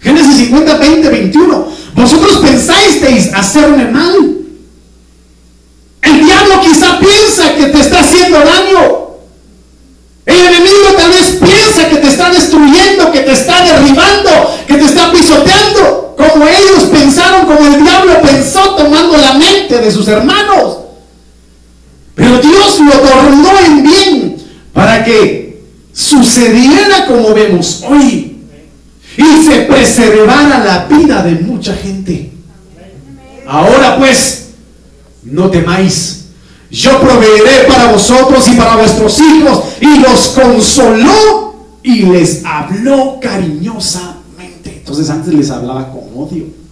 [0.00, 1.66] Génesis 50, 20, 21.
[1.94, 4.16] Vosotros pensáis hacerme mal.
[6.02, 9.02] El diablo quizá piensa que te está haciendo daño.
[10.24, 14.30] El enemigo tal vez piensa que te está destruyendo, que te está derribando,
[14.66, 16.11] que te está pisoteando.
[16.46, 20.78] Ellos pensaron, como el diablo pensó tomando la mente de sus hermanos.
[22.14, 24.36] Pero Dios lo tornó en bien
[24.72, 28.32] para que sucediera como vemos hoy
[29.16, 32.30] y se preservara la vida de mucha gente.
[33.46, 34.50] Ahora pues,
[35.24, 36.24] no temáis.
[36.70, 39.64] Yo proveeré para vosotros y para vuestros hijos.
[39.80, 43.20] Y los consoló y les habló
[44.64, 46.62] Entonces antes les hablaba con odio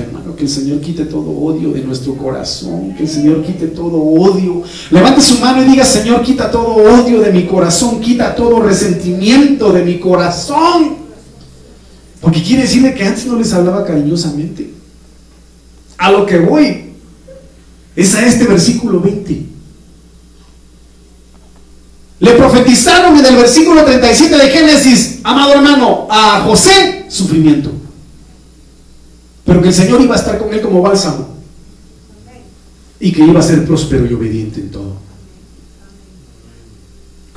[0.00, 3.98] hermano, que el Señor quite todo odio de nuestro corazón, que el Señor quite todo
[3.98, 4.62] odio.
[4.90, 9.72] Levante su mano y diga, Señor, quita todo odio de mi corazón, quita todo resentimiento
[9.72, 10.96] de mi corazón.
[12.20, 14.72] Porque quiere decirle que antes no les hablaba cariñosamente.
[15.98, 16.92] A lo que voy
[17.94, 19.51] es a este versículo 20.
[22.22, 27.82] Le profetizaron en el versículo 37 de Génesis, amado hermano, a José, sufrimiento
[29.44, 31.28] pero que el Señor iba a estar con él como bálsamo
[33.00, 34.81] y que iba a ser próspero y obediente en todo.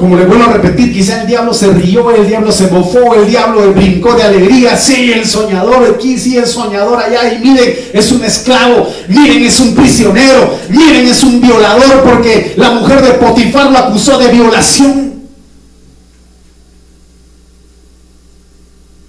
[0.06, 3.26] Como le vuelvo a repetir, quizá el diablo se rió, el diablo se bofó, el
[3.26, 4.78] diablo brincó de alegría.
[4.78, 7.34] Sí, el soñador aquí, sí, el soñador allá.
[7.34, 8.88] Y miren, es un esclavo.
[9.08, 10.60] Miren, es un prisionero.
[10.70, 15.24] Miren, es un violador porque la mujer de Potifar lo acusó de violación.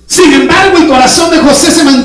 [0.07, 1.41] Sin embargo, el corazón de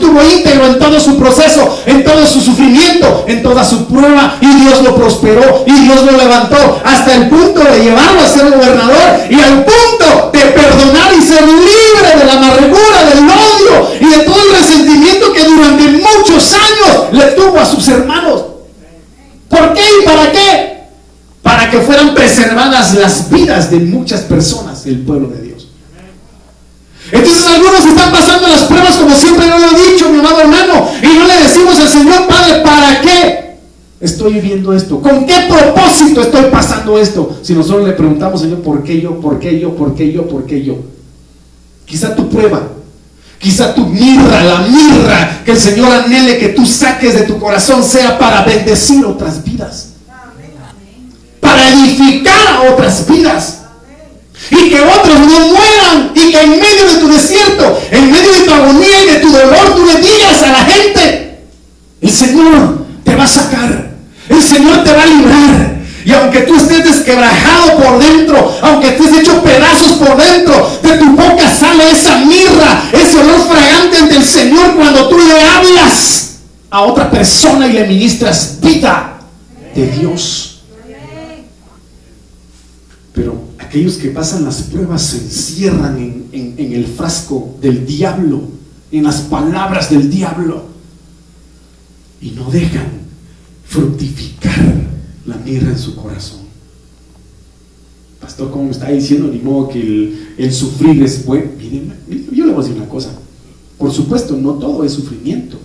[0.02, 4.48] Mantuvo íntegro en todo su proceso, en todo su sufrimiento, en toda su prueba, y
[4.62, 9.20] Dios lo prosperó, y Dios lo levantó, hasta el punto de llevarlo a ser gobernador,
[9.30, 14.24] y al punto de perdonar y ser libre de la amargura, del odio y de
[14.24, 18.42] todo el resentimiento que durante muchos años le tuvo a sus hermanos.
[19.50, 20.84] ¿Por qué y para qué?
[21.44, 25.51] Para que fueran preservadas las vidas de muchas personas del pueblo de Dios.
[27.12, 30.88] Entonces algunos están pasando las pruebas como siempre yo lo he dicho, mi amado hermano,
[31.02, 33.58] y no le decimos al Señor, Padre, ¿para qué
[34.00, 35.02] estoy viviendo esto?
[35.02, 37.38] ¿Con qué propósito estoy pasando esto?
[37.42, 39.20] Si nosotros le preguntamos, Señor, ¿por qué yo?
[39.20, 39.76] ¿Por qué yo?
[39.76, 40.28] ¿Por qué yo?
[40.28, 40.78] ¿Por qué yo?
[41.86, 42.62] Quizá tu prueba,
[43.38, 47.84] quizá tu mirra, la mirra que el Señor anhele que tú saques de tu corazón
[47.84, 49.90] sea para bendecir otras vidas,
[51.42, 53.61] para edificar a otras vidas.
[54.50, 56.12] Y que otros no mueran.
[56.16, 59.32] Y que en medio de tu desierto, en medio de tu agonía y de tu
[59.32, 61.40] dolor, tú le digas a la gente,
[62.02, 63.92] el Señor te va a sacar.
[64.30, 65.82] El Señor te va a librar.
[66.04, 71.16] Y aunque tú estés desquebrajado por dentro, aunque estés hecho pedazos por dentro, de tu
[71.16, 76.40] boca sale esa mirra, ese olor fragante ante el Señor cuando tú le hablas
[76.72, 79.20] a otra persona y le ministras vida
[79.76, 80.62] de Dios.
[83.14, 88.42] Pero aquellos que pasan las pruebas se encierran en, el frasco del diablo,
[88.92, 90.66] en las palabras del diablo,
[92.22, 92.88] y no dejan
[93.66, 94.76] fructificar
[95.26, 96.42] la mirra en su corazón.
[98.20, 101.52] Pastor, como me está diciendo, ni modo que el, sufrir es bueno.
[102.30, 103.12] Yo le voy a decir una cosa.
[103.78, 105.58] Por supuesto, no todo es sufrimiento.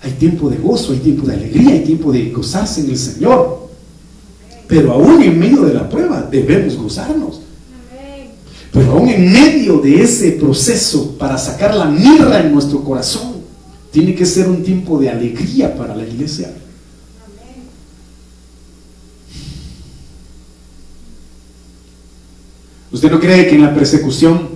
[0.00, 3.67] Hay tiempo de gozo, hay tiempo de alegría, hay tiempo de gozarse en el Señor.
[4.68, 7.40] Pero aún en medio de la prueba debemos gozarnos.
[8.70, 13.38] Pero aún en medio de ese proceso para sacar la mirra en nuestro corazón,
[13.90, 16.52] tiene que ser un tiempo de alegría para la iglesia.
[22.92, 24.48] ¿Usted no cree que en la persecución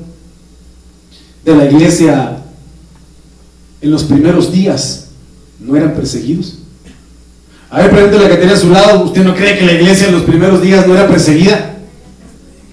[1.44, 2.42] de la iglesia
[3.80, 5.08] en los primeros días
[5.58, 6.61] no eran perseguidos?
[7.72, 9.72] A ver, pregúntale a la que tenía a su lado, ¿usted no cree que la
[9.72, 11.78] iglesia en los primeros días no era perseguida?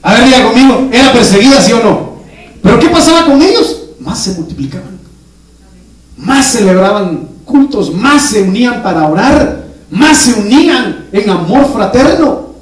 [0.02, 2.20] A ver, diga conmigo, ¿era perseguida, sí o no?
[2.62, 3.92] ¿Pero qué pasaba con ellos?
[4.02, 5.00] Más se multiplicaban,
[6.18, 12.56] más celebraban cultos, más se unían para orar, más se unían en amor fraterno.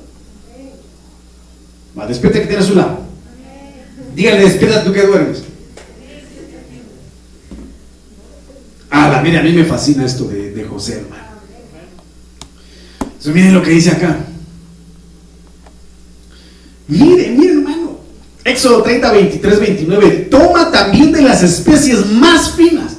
[1.97, 2.99] Va, despierta que tiene a su lado.
[4.13, 5.43] Dígale, despierta tú que duermes.
[8.91, 11.26] Ah, la mire, a mí me fascina esto de, de José, hermano.
[13.27, 14.19] Entonces, miren lo que dice acá.
[16.87, 17.99] Mire, mire, hermano.
[18.45, 20.09] Éxodo 30, 23, 29.
[20.31, 22.97] Toma también de las especies más finas.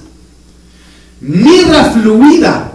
[1.23, 2.73] Mirra fluida.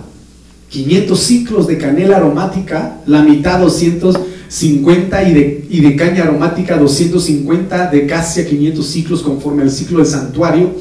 [0.69, 2.97] 500 ciclos de canela aromática.
[3.05, 9.23] La mitad 200 50 y de, y de caña aromática 250, de casia 500 ciclos
[9.23, 10.75] conforme al ciclo del santuario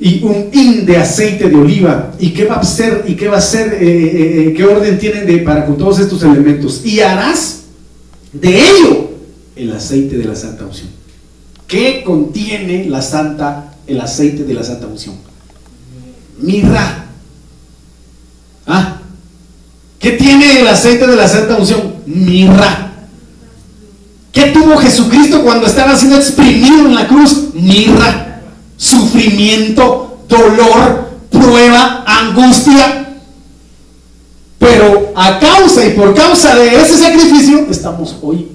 [0.00, 2.14] y un hin de aceite de oliva.
[2.18, 3.04] ¿Y qué va a ser?
[3.06, 3.74] ¿Y qué va a ser?
[3.74, 6.80] Eh, eh, eh, ¿Qué orden tienen de, para con todos estos elementos?
[6.84, 7.64] Y harás
[8.32, 9.10] de ello
[9.56, 10.88] el aceite de la santa unción.
[11.66, 15.16] ¿Qué contiene la santa, el aceite de la santa unción?
[16.40, 17.04] Mirra.
[18.66, 19.02] ¿Ah?
[19.98, 21.96] ¿Qué tiene el aceite de la santa unción?
[22.06, 22.90] Mirra.
[24.32, 27.50] ¿Qué tuvo Jesucristo cuando estaba siendo exprimido en la cruz?
[27.52, 28.29] Mirra,
[28.80, 33.18] sufrimiento, dolor, prueba, angustia.
[34.58, 38.48] Pero a causa y por causa de ese sacrificio estamos hoy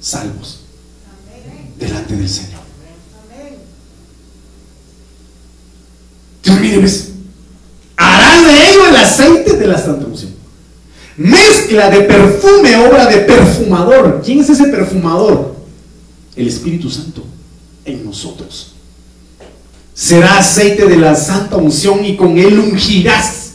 [0.00, 0.60] salvos
[1.78, 2.60] delante del Señor.
[6.42, 6.84] Dios mire,
[7.96, 10.32] hará de ello el aceite de la santa unción.
[11.16, 14.22] Mezcla de perfume, obra de perfumador.
[14.24, 15.54] ¿Quién es ese perfumador?
[16.34, 17.22] El Espíritu Santo
[17.84, 18.71] en nosotros.
[19.94, 23.52] Será aceite de la santa unción y con él ungirás.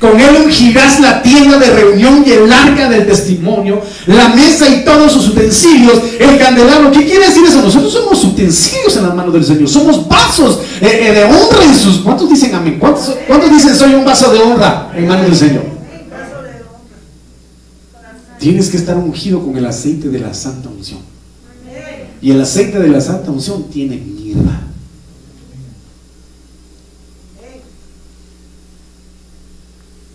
[0.00, 4.84] Con él ungirás la tienda de reunión y el arca del testimonio, la mesa y
[4.84, 6.92] todos sus utensilios, el candelabro.
[6.92, 7.62] ¿Qué quiere decir eso?
[7.62, 9.68] Nosotros somos utensilios en las manos del Señor.
[9.68, 11.98] Somos vasos eh, eh, de honra en sus.
[11.98, 12.76] ¿Cuántos dicen amén?
[12.78, 15.64] ¿Cuántos, ¿Cuántos dicen soy un vaso de honra en manos del Señor?
[18.38, 21.15] Tienes que estar ungido con el aceite de la santa unción.
[22.22, 24.62] Y el aceite de la santa unción tiene mirra.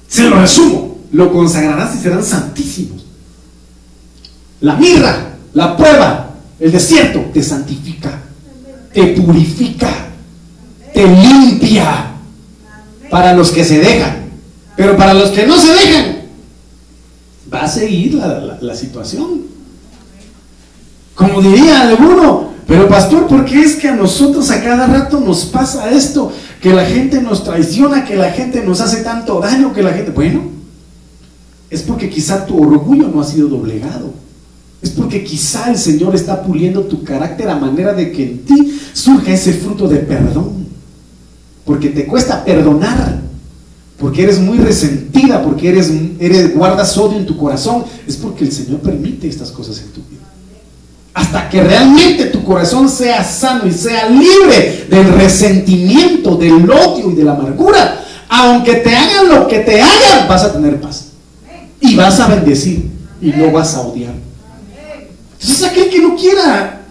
[0.07, 3.05] Se lo resumo, lo consagrarás y serán santísimos.
[4.59, 8.21] La mirra, la prueba, el desierto te santifica,
[8.93, 9.89] te purifica,
[10.93, 12.11] te limpia
[13.09, 14.21] para los que se dejan.
[14.75, 16.21] Pero para los que no se dejan,
[17.53, 19.50] va a seguir la, la situación.
[21.21, 25.45] Como diría alguno, pero pastor, ¿por qué es que a nosotros a cada rato nos
[25.45, 26.31] pasa esto?
[26.59, 30.09] Que la gente nos traiciona, que la gente nos hace tanto daño, que la gente...
[30.09, 30.41] Bueno,
[31.69, 34.13] es porque quizá tu orgullo no ha sido doblegado.
[34.81, 38.81] Es porque quizá el Señor está puliendo tu carácter a manera de que en ti
[38.93, 40.65] surja ese fruto de perdón.
[41.65, 43.21] Porque te cuesta perdonar.
[43.99, 47.83] Porque eres muy resentida, porque eres, eres guardas odio en tu corazón.
[48.07, 50.01] Es porque el Señor permite estas cosas en tu
[51.13, 57.15] hasta que realmente tu corazón sea sano y sea libre del resentimiento, del odio y
[57.15, 61.07] de la amargura, aunque te hagan lo que te hagan, vas a tener paz.
[61.81, 62.89] Y vas a bendecir
[63.21, 64.13] y no vas a odiar.
[65.33, 66.81] Entonces aquel que no quiera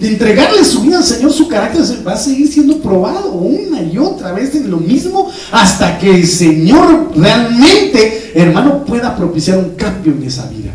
[0.00, 4.32] entregarle su vida al Señor, su carácter va a seguir siendo probado una y otra
[4.32, 10.22] vez en lo mismo hasta que el Señor realmente, hermano, pueda propiciar un cambio en
[10.22, 10.70] esa vida.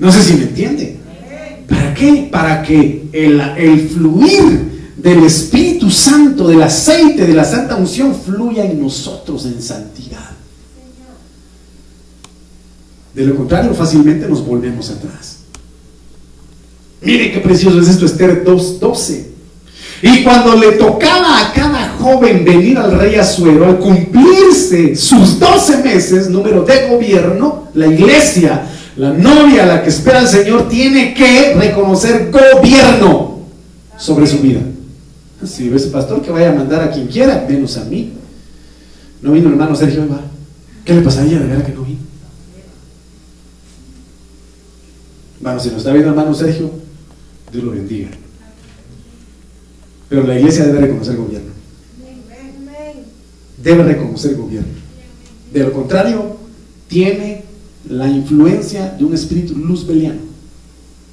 [0.00, 0.96] No sé si me entiende.
[1.68, 2.28] ¿Para qué?
[2.32, 8.82] Para que el, fluir del Espíritu Santo, del aceite, de la santa unción, fluya en
[8.82, 10.30] nosotros en santidad.
[13.14, 15.40] De lo contrario, fácilmente nos volvemos atrás.
[17.02, 19.26] Mire qué precioso es esto, Esther 2.12.
[20.02, 25.82] Y cuando le tocaba a cada joven venir al rey Azuero, al cumplirse sus 12
[25.82, 28.66] meses, número de gobierno, la iglesia,
[29.00, 33.46] la novia, la que espera al Señor, tiene que reconocer gobierno
[33.96, 34.60] sobre su vida.
[35.42, 38.12] Si ves pastor que vaya a mandar a quien quiera, menos a mí.
[39.22, 40.06] No vino el hermano Sergio,
[40.84, 42.00] ¿qué le pasa a ella de verdad que no vino?
[45.40, 46.70] Bueno, si nos está viendo hermano Sergio,
[47.50, 48.10] Dios lo bendiga.
[50.10, 51.50] Pero la iglesia debe reconocer el gobierno.
[53.62, 54.68] Debe reconocer el gobierno.
[55.54, 56.36] De lo contrario,
[56.86, 57.39] tiene
[57.88, 60.20] la influencia de un espíritu luzbeliano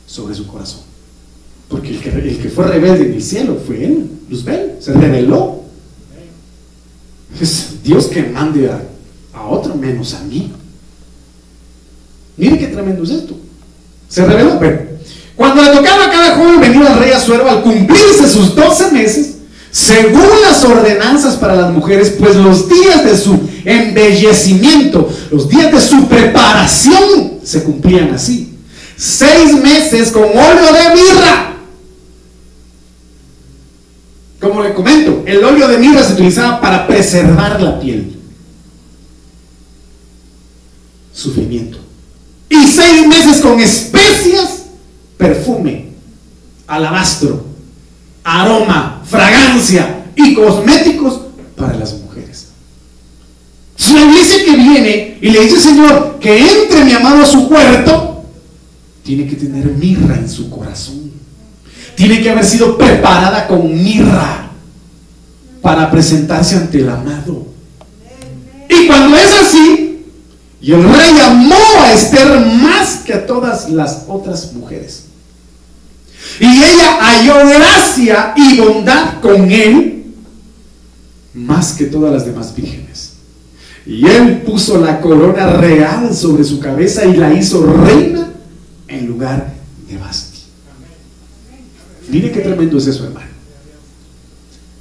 [0.05, 0.81] sobre su corazón.
[1.67, 5.63] Porque el que, el que, fue rebelde en el cielo fue él, Luzbel, se rebeló.
[7.39, 8.81] Es Dios que mande a,
[9.33, 10.51] a otro menos a mí.
[12.37, 13.37] Mire qué tremendo es esto.
[14.07, 14.87] Se rebeló, pero
[15.35, 19.36] cuando le tocaba a cada joven venir al rey Azuero al cumplirse sus 12 meses,
[19.77, 25.79] según las ordenanzas para las mujeres, pues los días de su embellecimiento, los días de
[25.79, 28.55] su preparación se cumplían así.
[28.97, 31.57] Seis meses con óleo de mirra.
[34.41, 38.17] Como le comento, el óleo de mirra se utilizaba para preservar la piel.
[41.13, 41.77] Sufrimiento.
[42.49, 44.63] Y seis meses con especias
[45.19, 45.89] perfume,
[46.65, 47.46] alabastro,
[48.27, 51.21] aroma, fragancia y cosméticos
[51.55, 52.47] para las mujeres.
[53.77, 57.47] Si la iglesia que viene y le dice, Señor, que entre mi amado a su
[57.47, 58.25] huerto,
[59.01, 61.09] tiene que tener mirra en su corazón.
[61.95, 64.49] Tiene que haber sido preparada con mirra
[65.61, 67.47] para presentarse ante el amado.
[68.69, 70.03] Y cuando es así,
[70.59, 75.06] y el rey amó a Esther más que a todas las otras mujeres.
[76.39, 80.05] Y ella halló gracia y bondad con él
[81.33, 83.13] más que todas las demás vírgenes.
[83.85, 88.31] Y él puso la corona real sobre su cabeza y la hizo reina
[88.87, 89.53] en lugar
[89.87, 90.39] de Basti.
[92.09, 93.27] Mire qué tremendo es eso, hermano.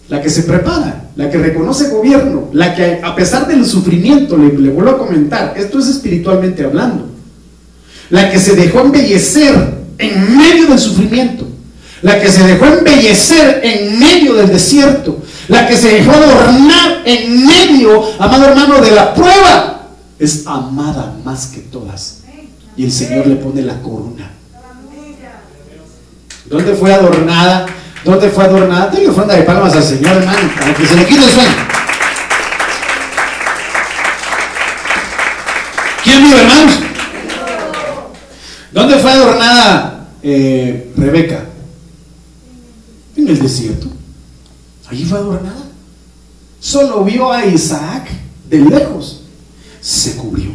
[0.09, 4.53] La que se prepara, la que reconoce gobierno, la que a pesar del sufrimiento, le,
[4.57, 7.09] le vuelvo a comentar, esto es espiritualmente hablando,
[8.11, 11.47] la que se dejó embellecer en medio del sufrimiento,
[12.03, 17.47] la que se dejó embellecer en medio del desierto, la que se dejó adornar en
[17.47, 19.88] medio, amado hermano, de la prueba,
[20.18, 22.18] es amada más que todas.
[22.76, 24.30] Y el Señor le pone la corona.
[26.44, 27.66] ¿Dónde fue adornada?
[28.05, 28.88] ¿Dónde fue adornada?
[28.88, 31.51] Denle ofrenda de palmas al Señor, hermano, para que se le quite el sueño.
[36.05, 36.95] ¿Quién vive, hermanos?
[38.77, 41.47] ¿Dónde fue adornada eh, Rebeca?
[43.16, 43.87] En el desierto.
[44.89, 45.64] Allí fue adornada.
[46.61, 48.07] Solo vio a Isaac
[48.51, 49.22] de lejos.
[49.81, 50.51] Se cubrió.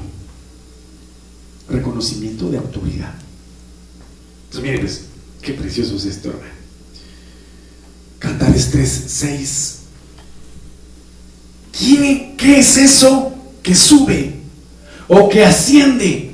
[1.68, 3.16] Reconocimiento de autoridad.
[4.44, 5.06] Entonces, miren, pues,
[5.42, 6.54] qué precioso es esto, hermano.
[8.20, 9.78] Cantares 3, 6.
[11.76, 14.36] ¿Quién, ¿Qué es eso que sube
[15.08, 16.31] o que asciende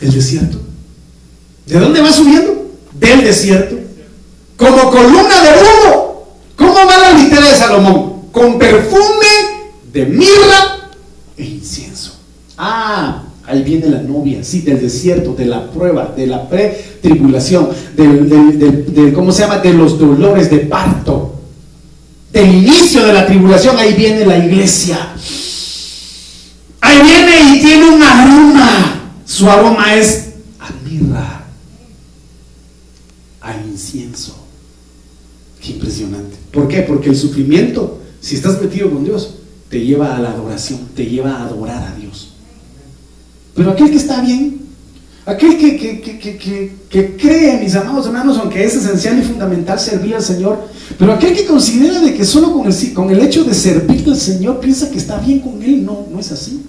[0.00, 0.58] del desierto?
[1.66, 2.70] ¿De dónde va subiendo?
[2.92, 3.76] Del desierto.
[4.56, 6.26] Como columna de humo.
[6.56, 8.22] ¿Cómo va la litera de Salomón?
[8.32, 9.26] Con perfume
[9.92, 10.90] de mirra
[11.36, 12.16] e incienso.
[12.56, 19.12] Ah, ahí viene la novia, sí, del desierto, de la prueba, de la pre-tribulación, del,
[19.14, 19.58] ¿cómo se llama?
[19.58, 21.34] De los dolores de parto.
[22.32, 24.98] Del inicio de la tribulación, ahí viene la iglesia.
[26.80, 28.95] Ahí viene y tiene un aroma.
[29.26, 30.28] Su aroma es
[30.60, 31.44] a mirra,
[33.40, 34.36] a incienso.
[35.60, 36.36] Qué impresionante.
[36.52, 36.82] ¿Por qué?
[36.82, 39.34] Porque el sufrimiento, si estás metido con Dios,
[39.68, 42.34] te lleva a la adoración, te lleva a adorar a Dios.
[43.56, 44.60] Pero aquel que está bien,
[45.24, 50.14] aquel que, que, que, que, cree, mis amados hermanos, aunque es esencial y fundamental servir
[50.14, 53.54] al Señor, pero aquel que considera de que solo con el, con el hecho de
[53.54, 56.64] servir al Señor piensa que está bien con Él, no, no es así.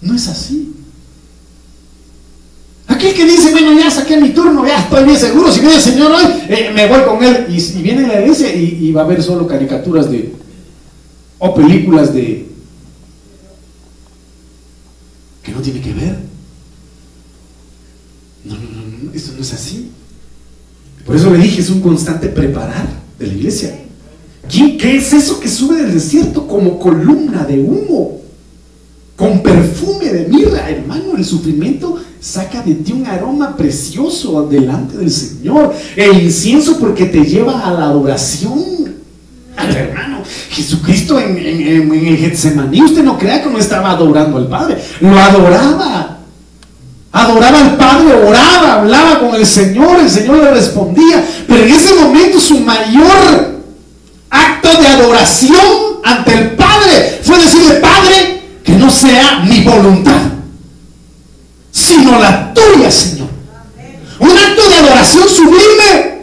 [0.00, 0.77] No es así.
[2.88, 5.82] Aquel que dice, bueno, ya saqué mi turno, ya estoy bien seguro, si viene el
[5.82, 7.46] Señor hoy, eh, me voy con Él.
[7.50, 10.32] Y, y viene la iglesia y, va a ver solo caricaturas de,
[11.38, 12.48] o películas de,
[15.42, 16.18] que no tiene que ver.
[18.46, 19.90] No, no, no, no, eso no es así.
[21.04, 23.78] Por eso le dije, es un constante preparar de la iglesia.
[24.48, 28.22] ¿Qué, qué es eso que sube del desierto como columna de humo?
[29.14, 35.10] Con perfume de mirra, hermano, el sufrimiento saca de ti un aroma precioso delante del
[35.10, 35.74] Señor.
[35.96, 38.96] El incienso porque te lleva a la adoración.
[39.56, 44.36] Al hermano, Jesucristo en, en, en, en Getsemaní, usted no crea que no estaba adorando
[44.36, 46.18] al Padre, lo adoraba.
[47.10, 51.24] Adoraba al Padre, oraba, hablaba con el Señor, el Señor le respondía.
[51.46, 53.62] Pero en ese momento su mayor
[54.30, 55.66] acto de adoración
[56.04, 60.20] ante el Padre fue decirle, Padre, que no sea mi voluntad,
[61.88, 63.28] sino la tuya, Señor.
[64.18, 66.18] Un acto de adoración sublime.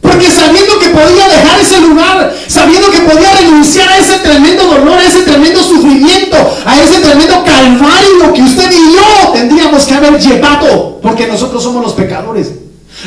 [0.00, 4.98] Porque sabiendo que podía dejar ese lugar, sabiendo que podía renunciar a ese tremendo dolor,
[4.98, 6.36] a ese tremendo sufrimiento,
[6.66, 11.82] a ese tremendo calvario que usted y yo tendríamos que haber llevado, porque nosotros somos
[11.82, 12.50] los pecadores.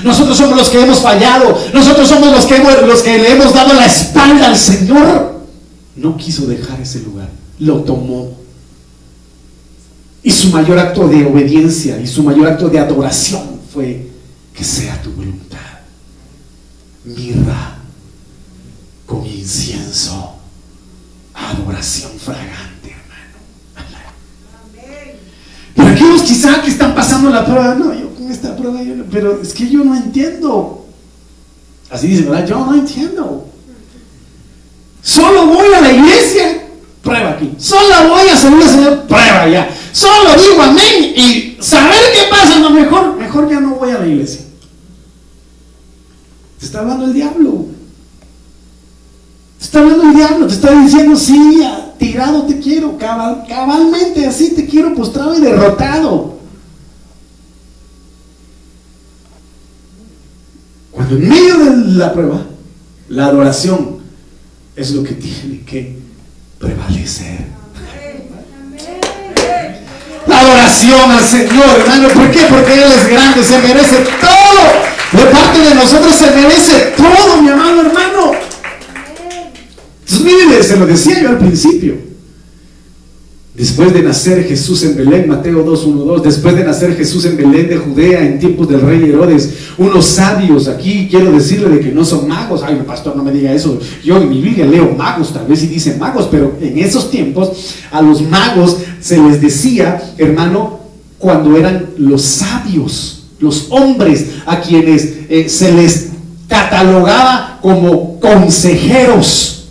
[0.04, 3.54] Nosotros somos los que hemos fallado, nosotros somos los que, hemos, los que le hemos
[3.54, 5.42] dado la espalda al Señor.
[5.96, 7.30] No quiso dejar ese lugar,
[7.60, 8.47] lo tomó.
[10.28, 14.10] Y su mayor acto de obediencia y su mayor acto de adoración fue
[14.54, 15.58] que sea tu voluntad
[17.06, 17.78] mirra
[19.06, 20.36] con incienso,
[21.34, 24.12] adoración fragante, hermano.
[25.74, 29.54] Pero aquellos quizá que están pasando la prueba, no, yo con esta prueba, pero es
[29.54, 30.88] que yo no entiendo.
[31.90, 32.46] Así dice, ¿verdad?
[32.46, 33.48] Yo no entiendo.
[35.02, 36.68] Solo voy a la iglesia,
[37.02, 37.54] prueba aquí.
[37.58, 39.70] Solo voy a servir al Señor, prueba allá.
[39.98, 44.06] Solo digo amén y saber qué pasa, no, mejor, mejor ya no voy a la
[44.06, 44.42] iglesia.
[46.60, 47.66] Te está hablando el diablo.
[49.58, 50.46] Te está hablando el diablo.
[50.46, 51.64] Te está diciendo, sí,
[51.98, 52.96] tirado te quiero.
[53.00, 56.38] Cabal, cabalmente así te quiero postrado y derrotado.
[60.92, 62.46] Cuando en medio de la prueba,
[63.10, 63.98] la adoración
[64.76, 65.98] es lo que tiene que
[66.60, 67.57] prevalecer.
[70.68, 72.10] Al Señor, hermano.
[72.10, 72.42] ¿Por qué?
[72.50, 74.88] Porque Él es grande, se merece todo.
[75.12, 78.34] De parte de nosotros se merece todo, mi amado hermano.
[80.00, 81.96] Entonces, miren, se lo decía yo al principio.
[83.58, 87.78] Después de nacer Jesús en Belén, Mateo 2.1.2, después de nacer Jesús en Belén de
[87.78, 92.28] Judea en tiempos del rey Herodes, unos sabios, aquí quiero decirle de que no son
[92.28, 95.62] magos, ay pastor no me diga eso, yo en mi Biblia leo magos, tal vez
[95.62, 100.82] si dicen magos, pero en esos tiempos a los magos se les decía, hermano,
[101.18, 106.10] cuando eran los sabios, los hombres a quienes eh, se les
[106.48, 109.70] catalogaba como consejeros,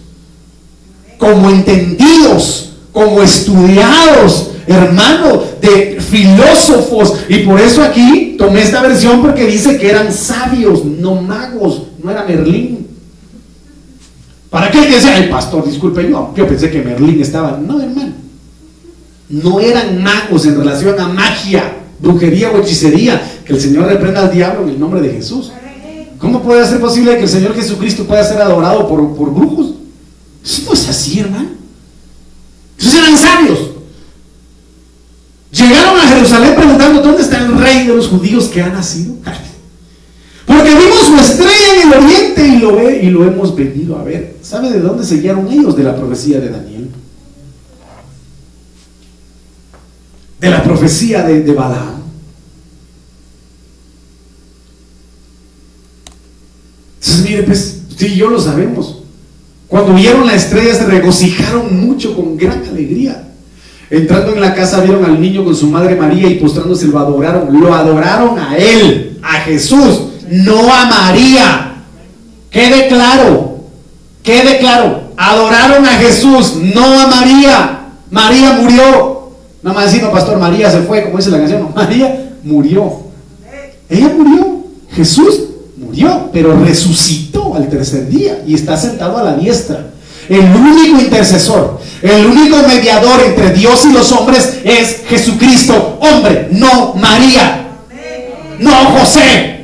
[1.18, 2.66] como entendidos,
[2.96, 7.12] como estudiados, hermano, de filósofos.
[7.28, 12.10] Y por eso aquí tomé esta versión porque dice que eran sabios, no magos, no
[12.10, 12.86] era Merlín.
[14.48, 17.58] ¿Para qué decía, ay pastor, disculpe, yo, yo pensé que Merlín estaba.
[17.58, 18.14] No, hermano.
[19.28, 23.20] No eran magos en relación a magia, brujería o hechicería.
[23.44, 25.52] Que el Señor reprenda al diablo en el nombre de Jesús.
[26.16, 29.74] ¿Cómo puede ser posible que el Señor Jesucristo pueda ser adorado por, por brujos?
[30.42, 31.65] Eso no es así, hermano.
[32.78, 33.58] Esos eran sabios.
[35.50, 39.14] Llegaron a Jerusalén preguntando dónde está el rey de los judíos que ha nacido.
[40.46, 44.04] Porque vimos su estrella en el oriente y lo, ve, y lo hemos venido a
[44.04, 44.36] ver.
[44.42, 45.76] ¿Sabe de dónde se guiaron ellos?
[45.76, 46.90] De la profecía de Daniel.
[50.40, 52.02] De la profecía de, Balaam.
[57.00, 59.02] Entonces, mire, pues, sí, yo lo sabemos.
[59.68, 63.24] Cuando vieron la estrella se regocijaron mucho con gran alegría.
[63.90, 67.60] Entrando en la casa vieron al niño con su madre María y postrándose lo adoraron.
[67.60, 71.74] Lo adoraron a él, a Jesús, no a María.
[72.50, 73.58] Quede claro,
[74.22, 75.12] quede claro.
[75.16, 77.88] Adoraron a Jesús, no a María.
[78.10, 79.30] María murió.
[79.62, 81.62] No más decir, no, pastor, María se fue, como dice la canción.
[81.62, 82.92] No, María murió.
[83.88, 84.64] Ella murió.
[84.92, 85.40] Jesús
[85.76, 87.25] murió, pero resucitó
[87.56, 89.86] al tercer día y está sentado a la diestra.
[90.28, 96.94] El único intercesor, el único mediador entre Dios y los hombres es Jesucristo, hombre, no
[96.94, 97.68] María,
[98.58, 99.56] no José.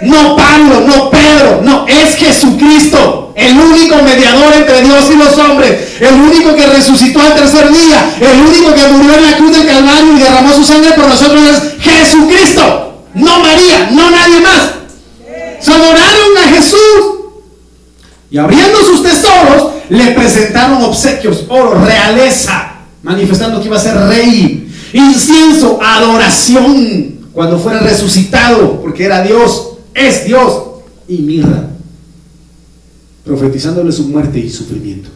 [0.00, 5.96] No Pablo, no Pedro, no, es Jesucristo, el único mediador entre Dios y los hombres,
[5.98, 9.66] el único que resucitó al tercer día, el único que murió en la cruz del
[9.66, 14.77] Calvario y derramó su sangre por nosotros es Jesucristo, no María, no nadie más.
[15.60, 17.18] Se adoraron a Jesús
[18.30, 24.70] y abriendo sus tesoros le presentaron obsequios, oro, realeza, manifestando que iba a ser rey,
[24.92, 30.62] incienso, adoración cuando fuera resucitado, porque era Dios es Dios,
[31.08, 31.70] y mirra,
[33.24, 35.08] profetizándole su muerte y sufrimiento.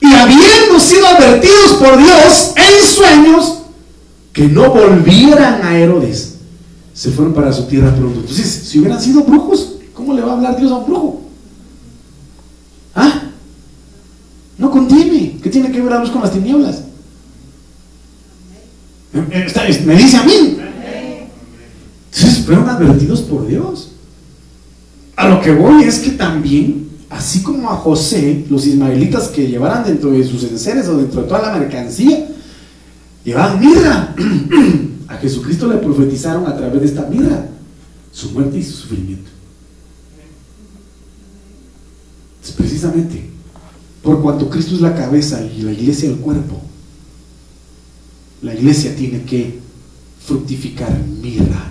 [0.00, 3.58] Y habiendo sido advertidos por Dios en sueños
[4.32, 6.37] que no volvieran a Herodes,
[6.98, 8.18] se fueron para su tierra pronto.
[8.18, 11.22] Entonces, si hubieran sido brujos, ¿cómo le va a hablar Dios a un brujo?
[12.92, 13.22] ¿Ah?
[14.58, 15.38] No contiene.
[15.40, 16.82] ¿Qué tiene que ver la luz con las tinieblas?
[19.14, 20.58] Eh, eh, me dice a mí.
[22.12, 23.92] Entonces fueron advertidos por Dios.
[25.14, 29.84] A lo que voy es que también, así como a José, los ismaelitas que llevaran
[29.84, 32.26] dentro de sus enseres o dentro de toda la mercancía,
[33.22, 34.16] llevaban mirra.
[35.08, 37.48] A Jesucristo le profetizaron a través de esta mirra
[38.12, 39.30] su muerte y su sufrimiento.
[42.42, 43.28] Es precisamente
[44.02, 46.60] por cuanto Cristo es la cabeza y la iglesia el cuerpo,
[48.42, 49.58] la iglesia tiene que
[50.24, 51.68] fructificar mirra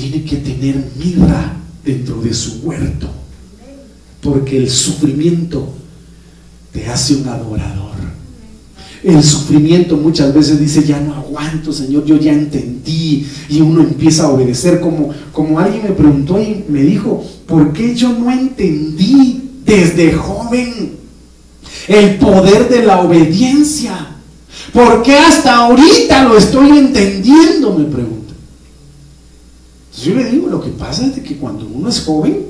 [0.00, 3.08] tiene que tener mirra dentro de su huerto,
[4.22, 5.74] porque el sufrimiento
[6.72, 7.90] te hace un adorador.
[9.02, 13.26] El sufrimiento muchas veces dice, ya no aguanto, Señor, yo ya entendí.
[13.48, 17.94] Y uno empieza a obedecer como, como alguien me preguntó y me dijo, ¿por qué
[17.94, 20.92] yo no entendí desde joven
[21.88, 24.16] el poder de la obediencia?
[24.72, 27.74] ¿Por qué hasta ahorita lo estoy entendiendo?
[27.78, 28.20] Me preguntó
[30.02, 32.46] yo le digo, lo que pasa es que cuando uno es joven,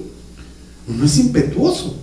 [0.89, 1.97] uno es impetuoso,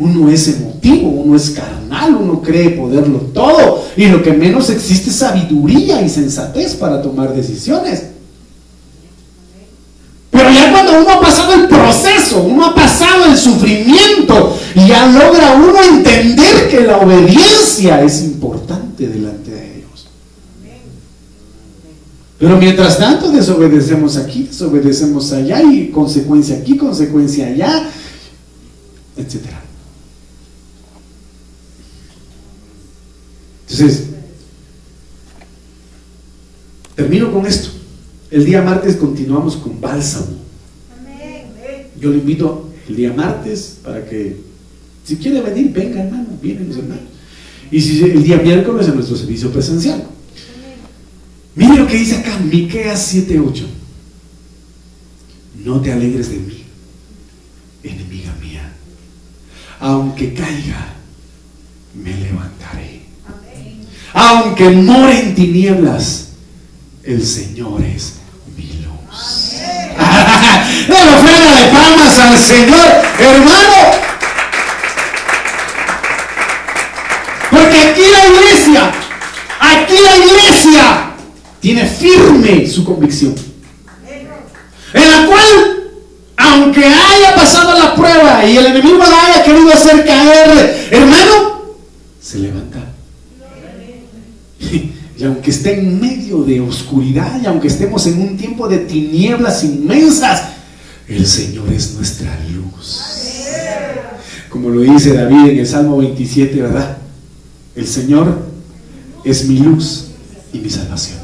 [0.00, 5.10] uno es emotivo, uno es carnal, uno cree poderlo todo y lo que menos existe
[5.10, 8.06] es sabiduría y sensatez para tomar decisiones.
[10.30, 15.54] Pero ya cuando uno ha pasado el proceso, uno ha pasado el sufrimiento ya logra
[15.54, 19.70] uno entender que la obediencia es importante delante de
[22.40, 27.86] pero mientras tanto desobedecemos aquí, desobedecemos allá y consecuencia aquí, consecuencia allá,
[29.18, 29.36] etc.
[33.70, 34.06] Entonces,
[36.96, 37.70] termino con esto.
[38.30, 40.38] El día martes continuamos con bálsamo.
[42.00, 44.40] Yo le invito el día martes para que,
[45.04, 47.04] si quiere venir, venga hermano, vienen los hermanos.
[47.70, 50.04] Y si el día miércoles en nuestro servicio presencial.
[51.54, 53.66] Mire lo que dice acá, Miqueas 7:8.
[55.64, 56.64] No te alegres de mí,
[57.82, 58.72] enemiga mía.
[59.78, 60.94] Aunque caiga,
[61.94, 62.99] me levantaré.
[64.12, 66.28] Aunque more en tinieblas,
[67.04, 68.14] el Señor es
[68.56, 69.54] mi luz.
[70.88, 72.86] Una ofrenda de palmas al Señor,
[73.18, 74.10] hermano.
[77.50, 78.92] Porque aquí la iglesia,
[79.60, 81.10] aquí la iglesia
[81.60, 83.34] tiene firme su convicción.
[84.92, 85.90] En la cual,
[86.36, 91.62] aunque haya pasado la prueba y el enemigo la haya querido hacer caer, hermano,
[92.20, 92.78] se levanta.
[94.60, 99.64] Y aunque esté en medio de oscuridad y aunque estemos en un tiempo de tinieblas
[99.64, 100.50] inmensas,
[101.08, 103.00] el Señor es nuestra luz.
[104.50, 106.98] Como lo dice David en el Salmo 27, ¿verdad?
[107.74, 108.38] El Señor
[109.24, 110.08] es mi luz
[110.52, 111.20] y mi salvación.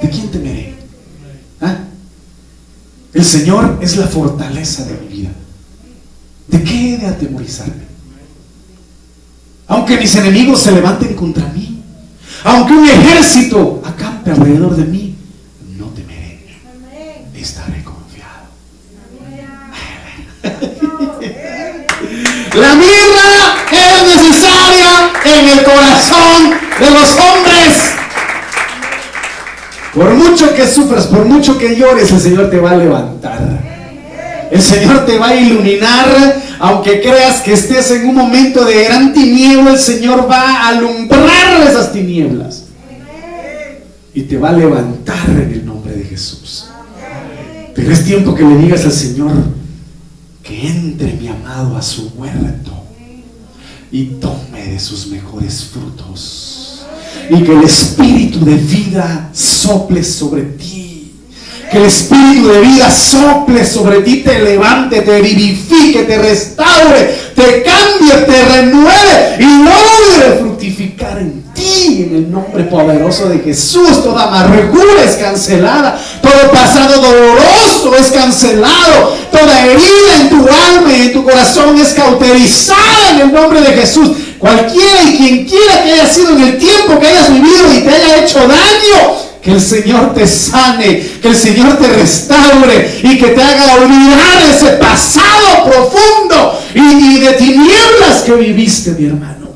[0.00, 0.74] ¿De quién temeré?
[1.60, 1.80] ¿Ah?
[3.12, 5.32] El Señor es la fortaleza de mi vida.
[6.46, 7.82] ¿De qué he de atemorizarme?
[9.66, 11.77] Aunque mis enemigos se levanten contra mí,
[12.44, 15.16] aunque un ejército acampe alrededor de mí,
[15.76, 16.38] no temeré.
[17.34, 18.48] Estaré confiado.
[22.54, 27.94] La mirra es necesaria en el corazón de los hombres.
[29.94, 33.38] Por mucho que sufras, por mucho que llores, el Señor te va a levantar.
[34.50, 39.12] El Señor te va a iluminar, aunque creas que estés en un momento de gran
[39.12, 42.64] tiniebla, el Señor va a alumbrar esas tinieblas.
[44.14, 46.66] Y te va a levantar en el nombre de Jesús.
[47.74, 49.32] Pero es tiempo que le digas al Señor
[50.42, 52.72] que entre mi amado a su huerto
[53.92, 56.86] y tome de sus mejores frutos
[57.30, 60.97] y que el espíritu de vida sople sobre ti
[61.70, 67.62] Que el espíritu de vida sople sobre ti, te levante, te vivifique, te restaure, te
[67.62, 74.02] cambie, te renueve y logre fructificar en ti en el nombre poderoso de Jesús.
[74.02, 81.02] Toda amargura es cancelada, todo pasado doloroso es cancelado, toda herida en tu alma y
[81.02, 84.10] en tu corazón es cauterizada en el nombre de Jesús.
[84.38, 87.90] Cualquiera y quien quiera que haya sido en el tiempo que hayas vivido y te
[87.90, 93.28] haya hecho daño, que el Señor te sane, que el Señor te restaure y que
[93.28, 99.48] te haga olvidar ese pasado profundo y, de tinieblas que viviste, mi hermano.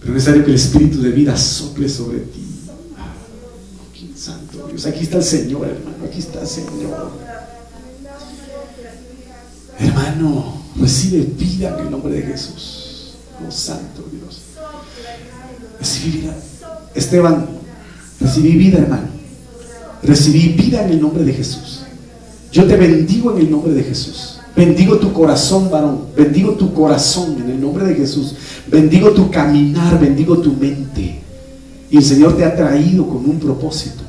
[0.00, 2.46] Pero es necesario que el Espíritu de vida sople sobre ti.
[4.16, 7.10] Santo Dios, aquí está el Señor, hermano, aquí está el Señor.
[9.78, 13.14] Hermano, Recibe vida en el nombre de Jesús.
[13.46, 14.40] Oh Santo Dios.
[15.78, 16.34] Recibí vida.
[16.94, 17.46] Esteban,
[18.20, 19.08] recibí vida, hermano.
[20.02, 21.82] Recibí vida en el nombre de Jesús.
[22.52, 24.38] Yo te bendigo en el nombre de Jesús.
[24.56, 26.06] Bendigo tu corazón, varón.
[26.16, 28.34] Bendigo tu corazón en el nombre de Jesús.
[28.66, 31.20] Bendigo tu caminar, bendigo tu mente.
[31.90, 34.02] Y el Señor te ha traído con un propósito.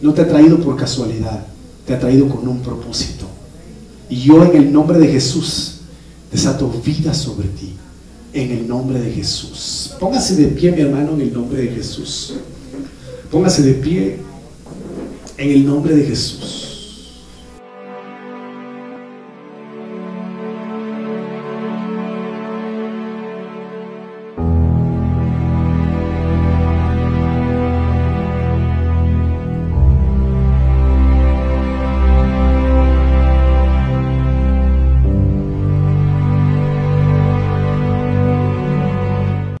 [0.00, 1.44] No te ha traído por casualidad.
[1.86, 3.26] Te ha traído con un propósito.
[4.08, 5.74] Y yo en el nombre de Jesús
[6.34, 7.74] Desato vida sobre ti.
[8.34, 9.94] En el nombre de Jesús.
[9.98, 12.34] Póngase de pie, mi hermano, en el nombre de Jesús.
[13.30, 14.18] Póngase de pie
[15.38, 16.63] en el nombre de Jesús.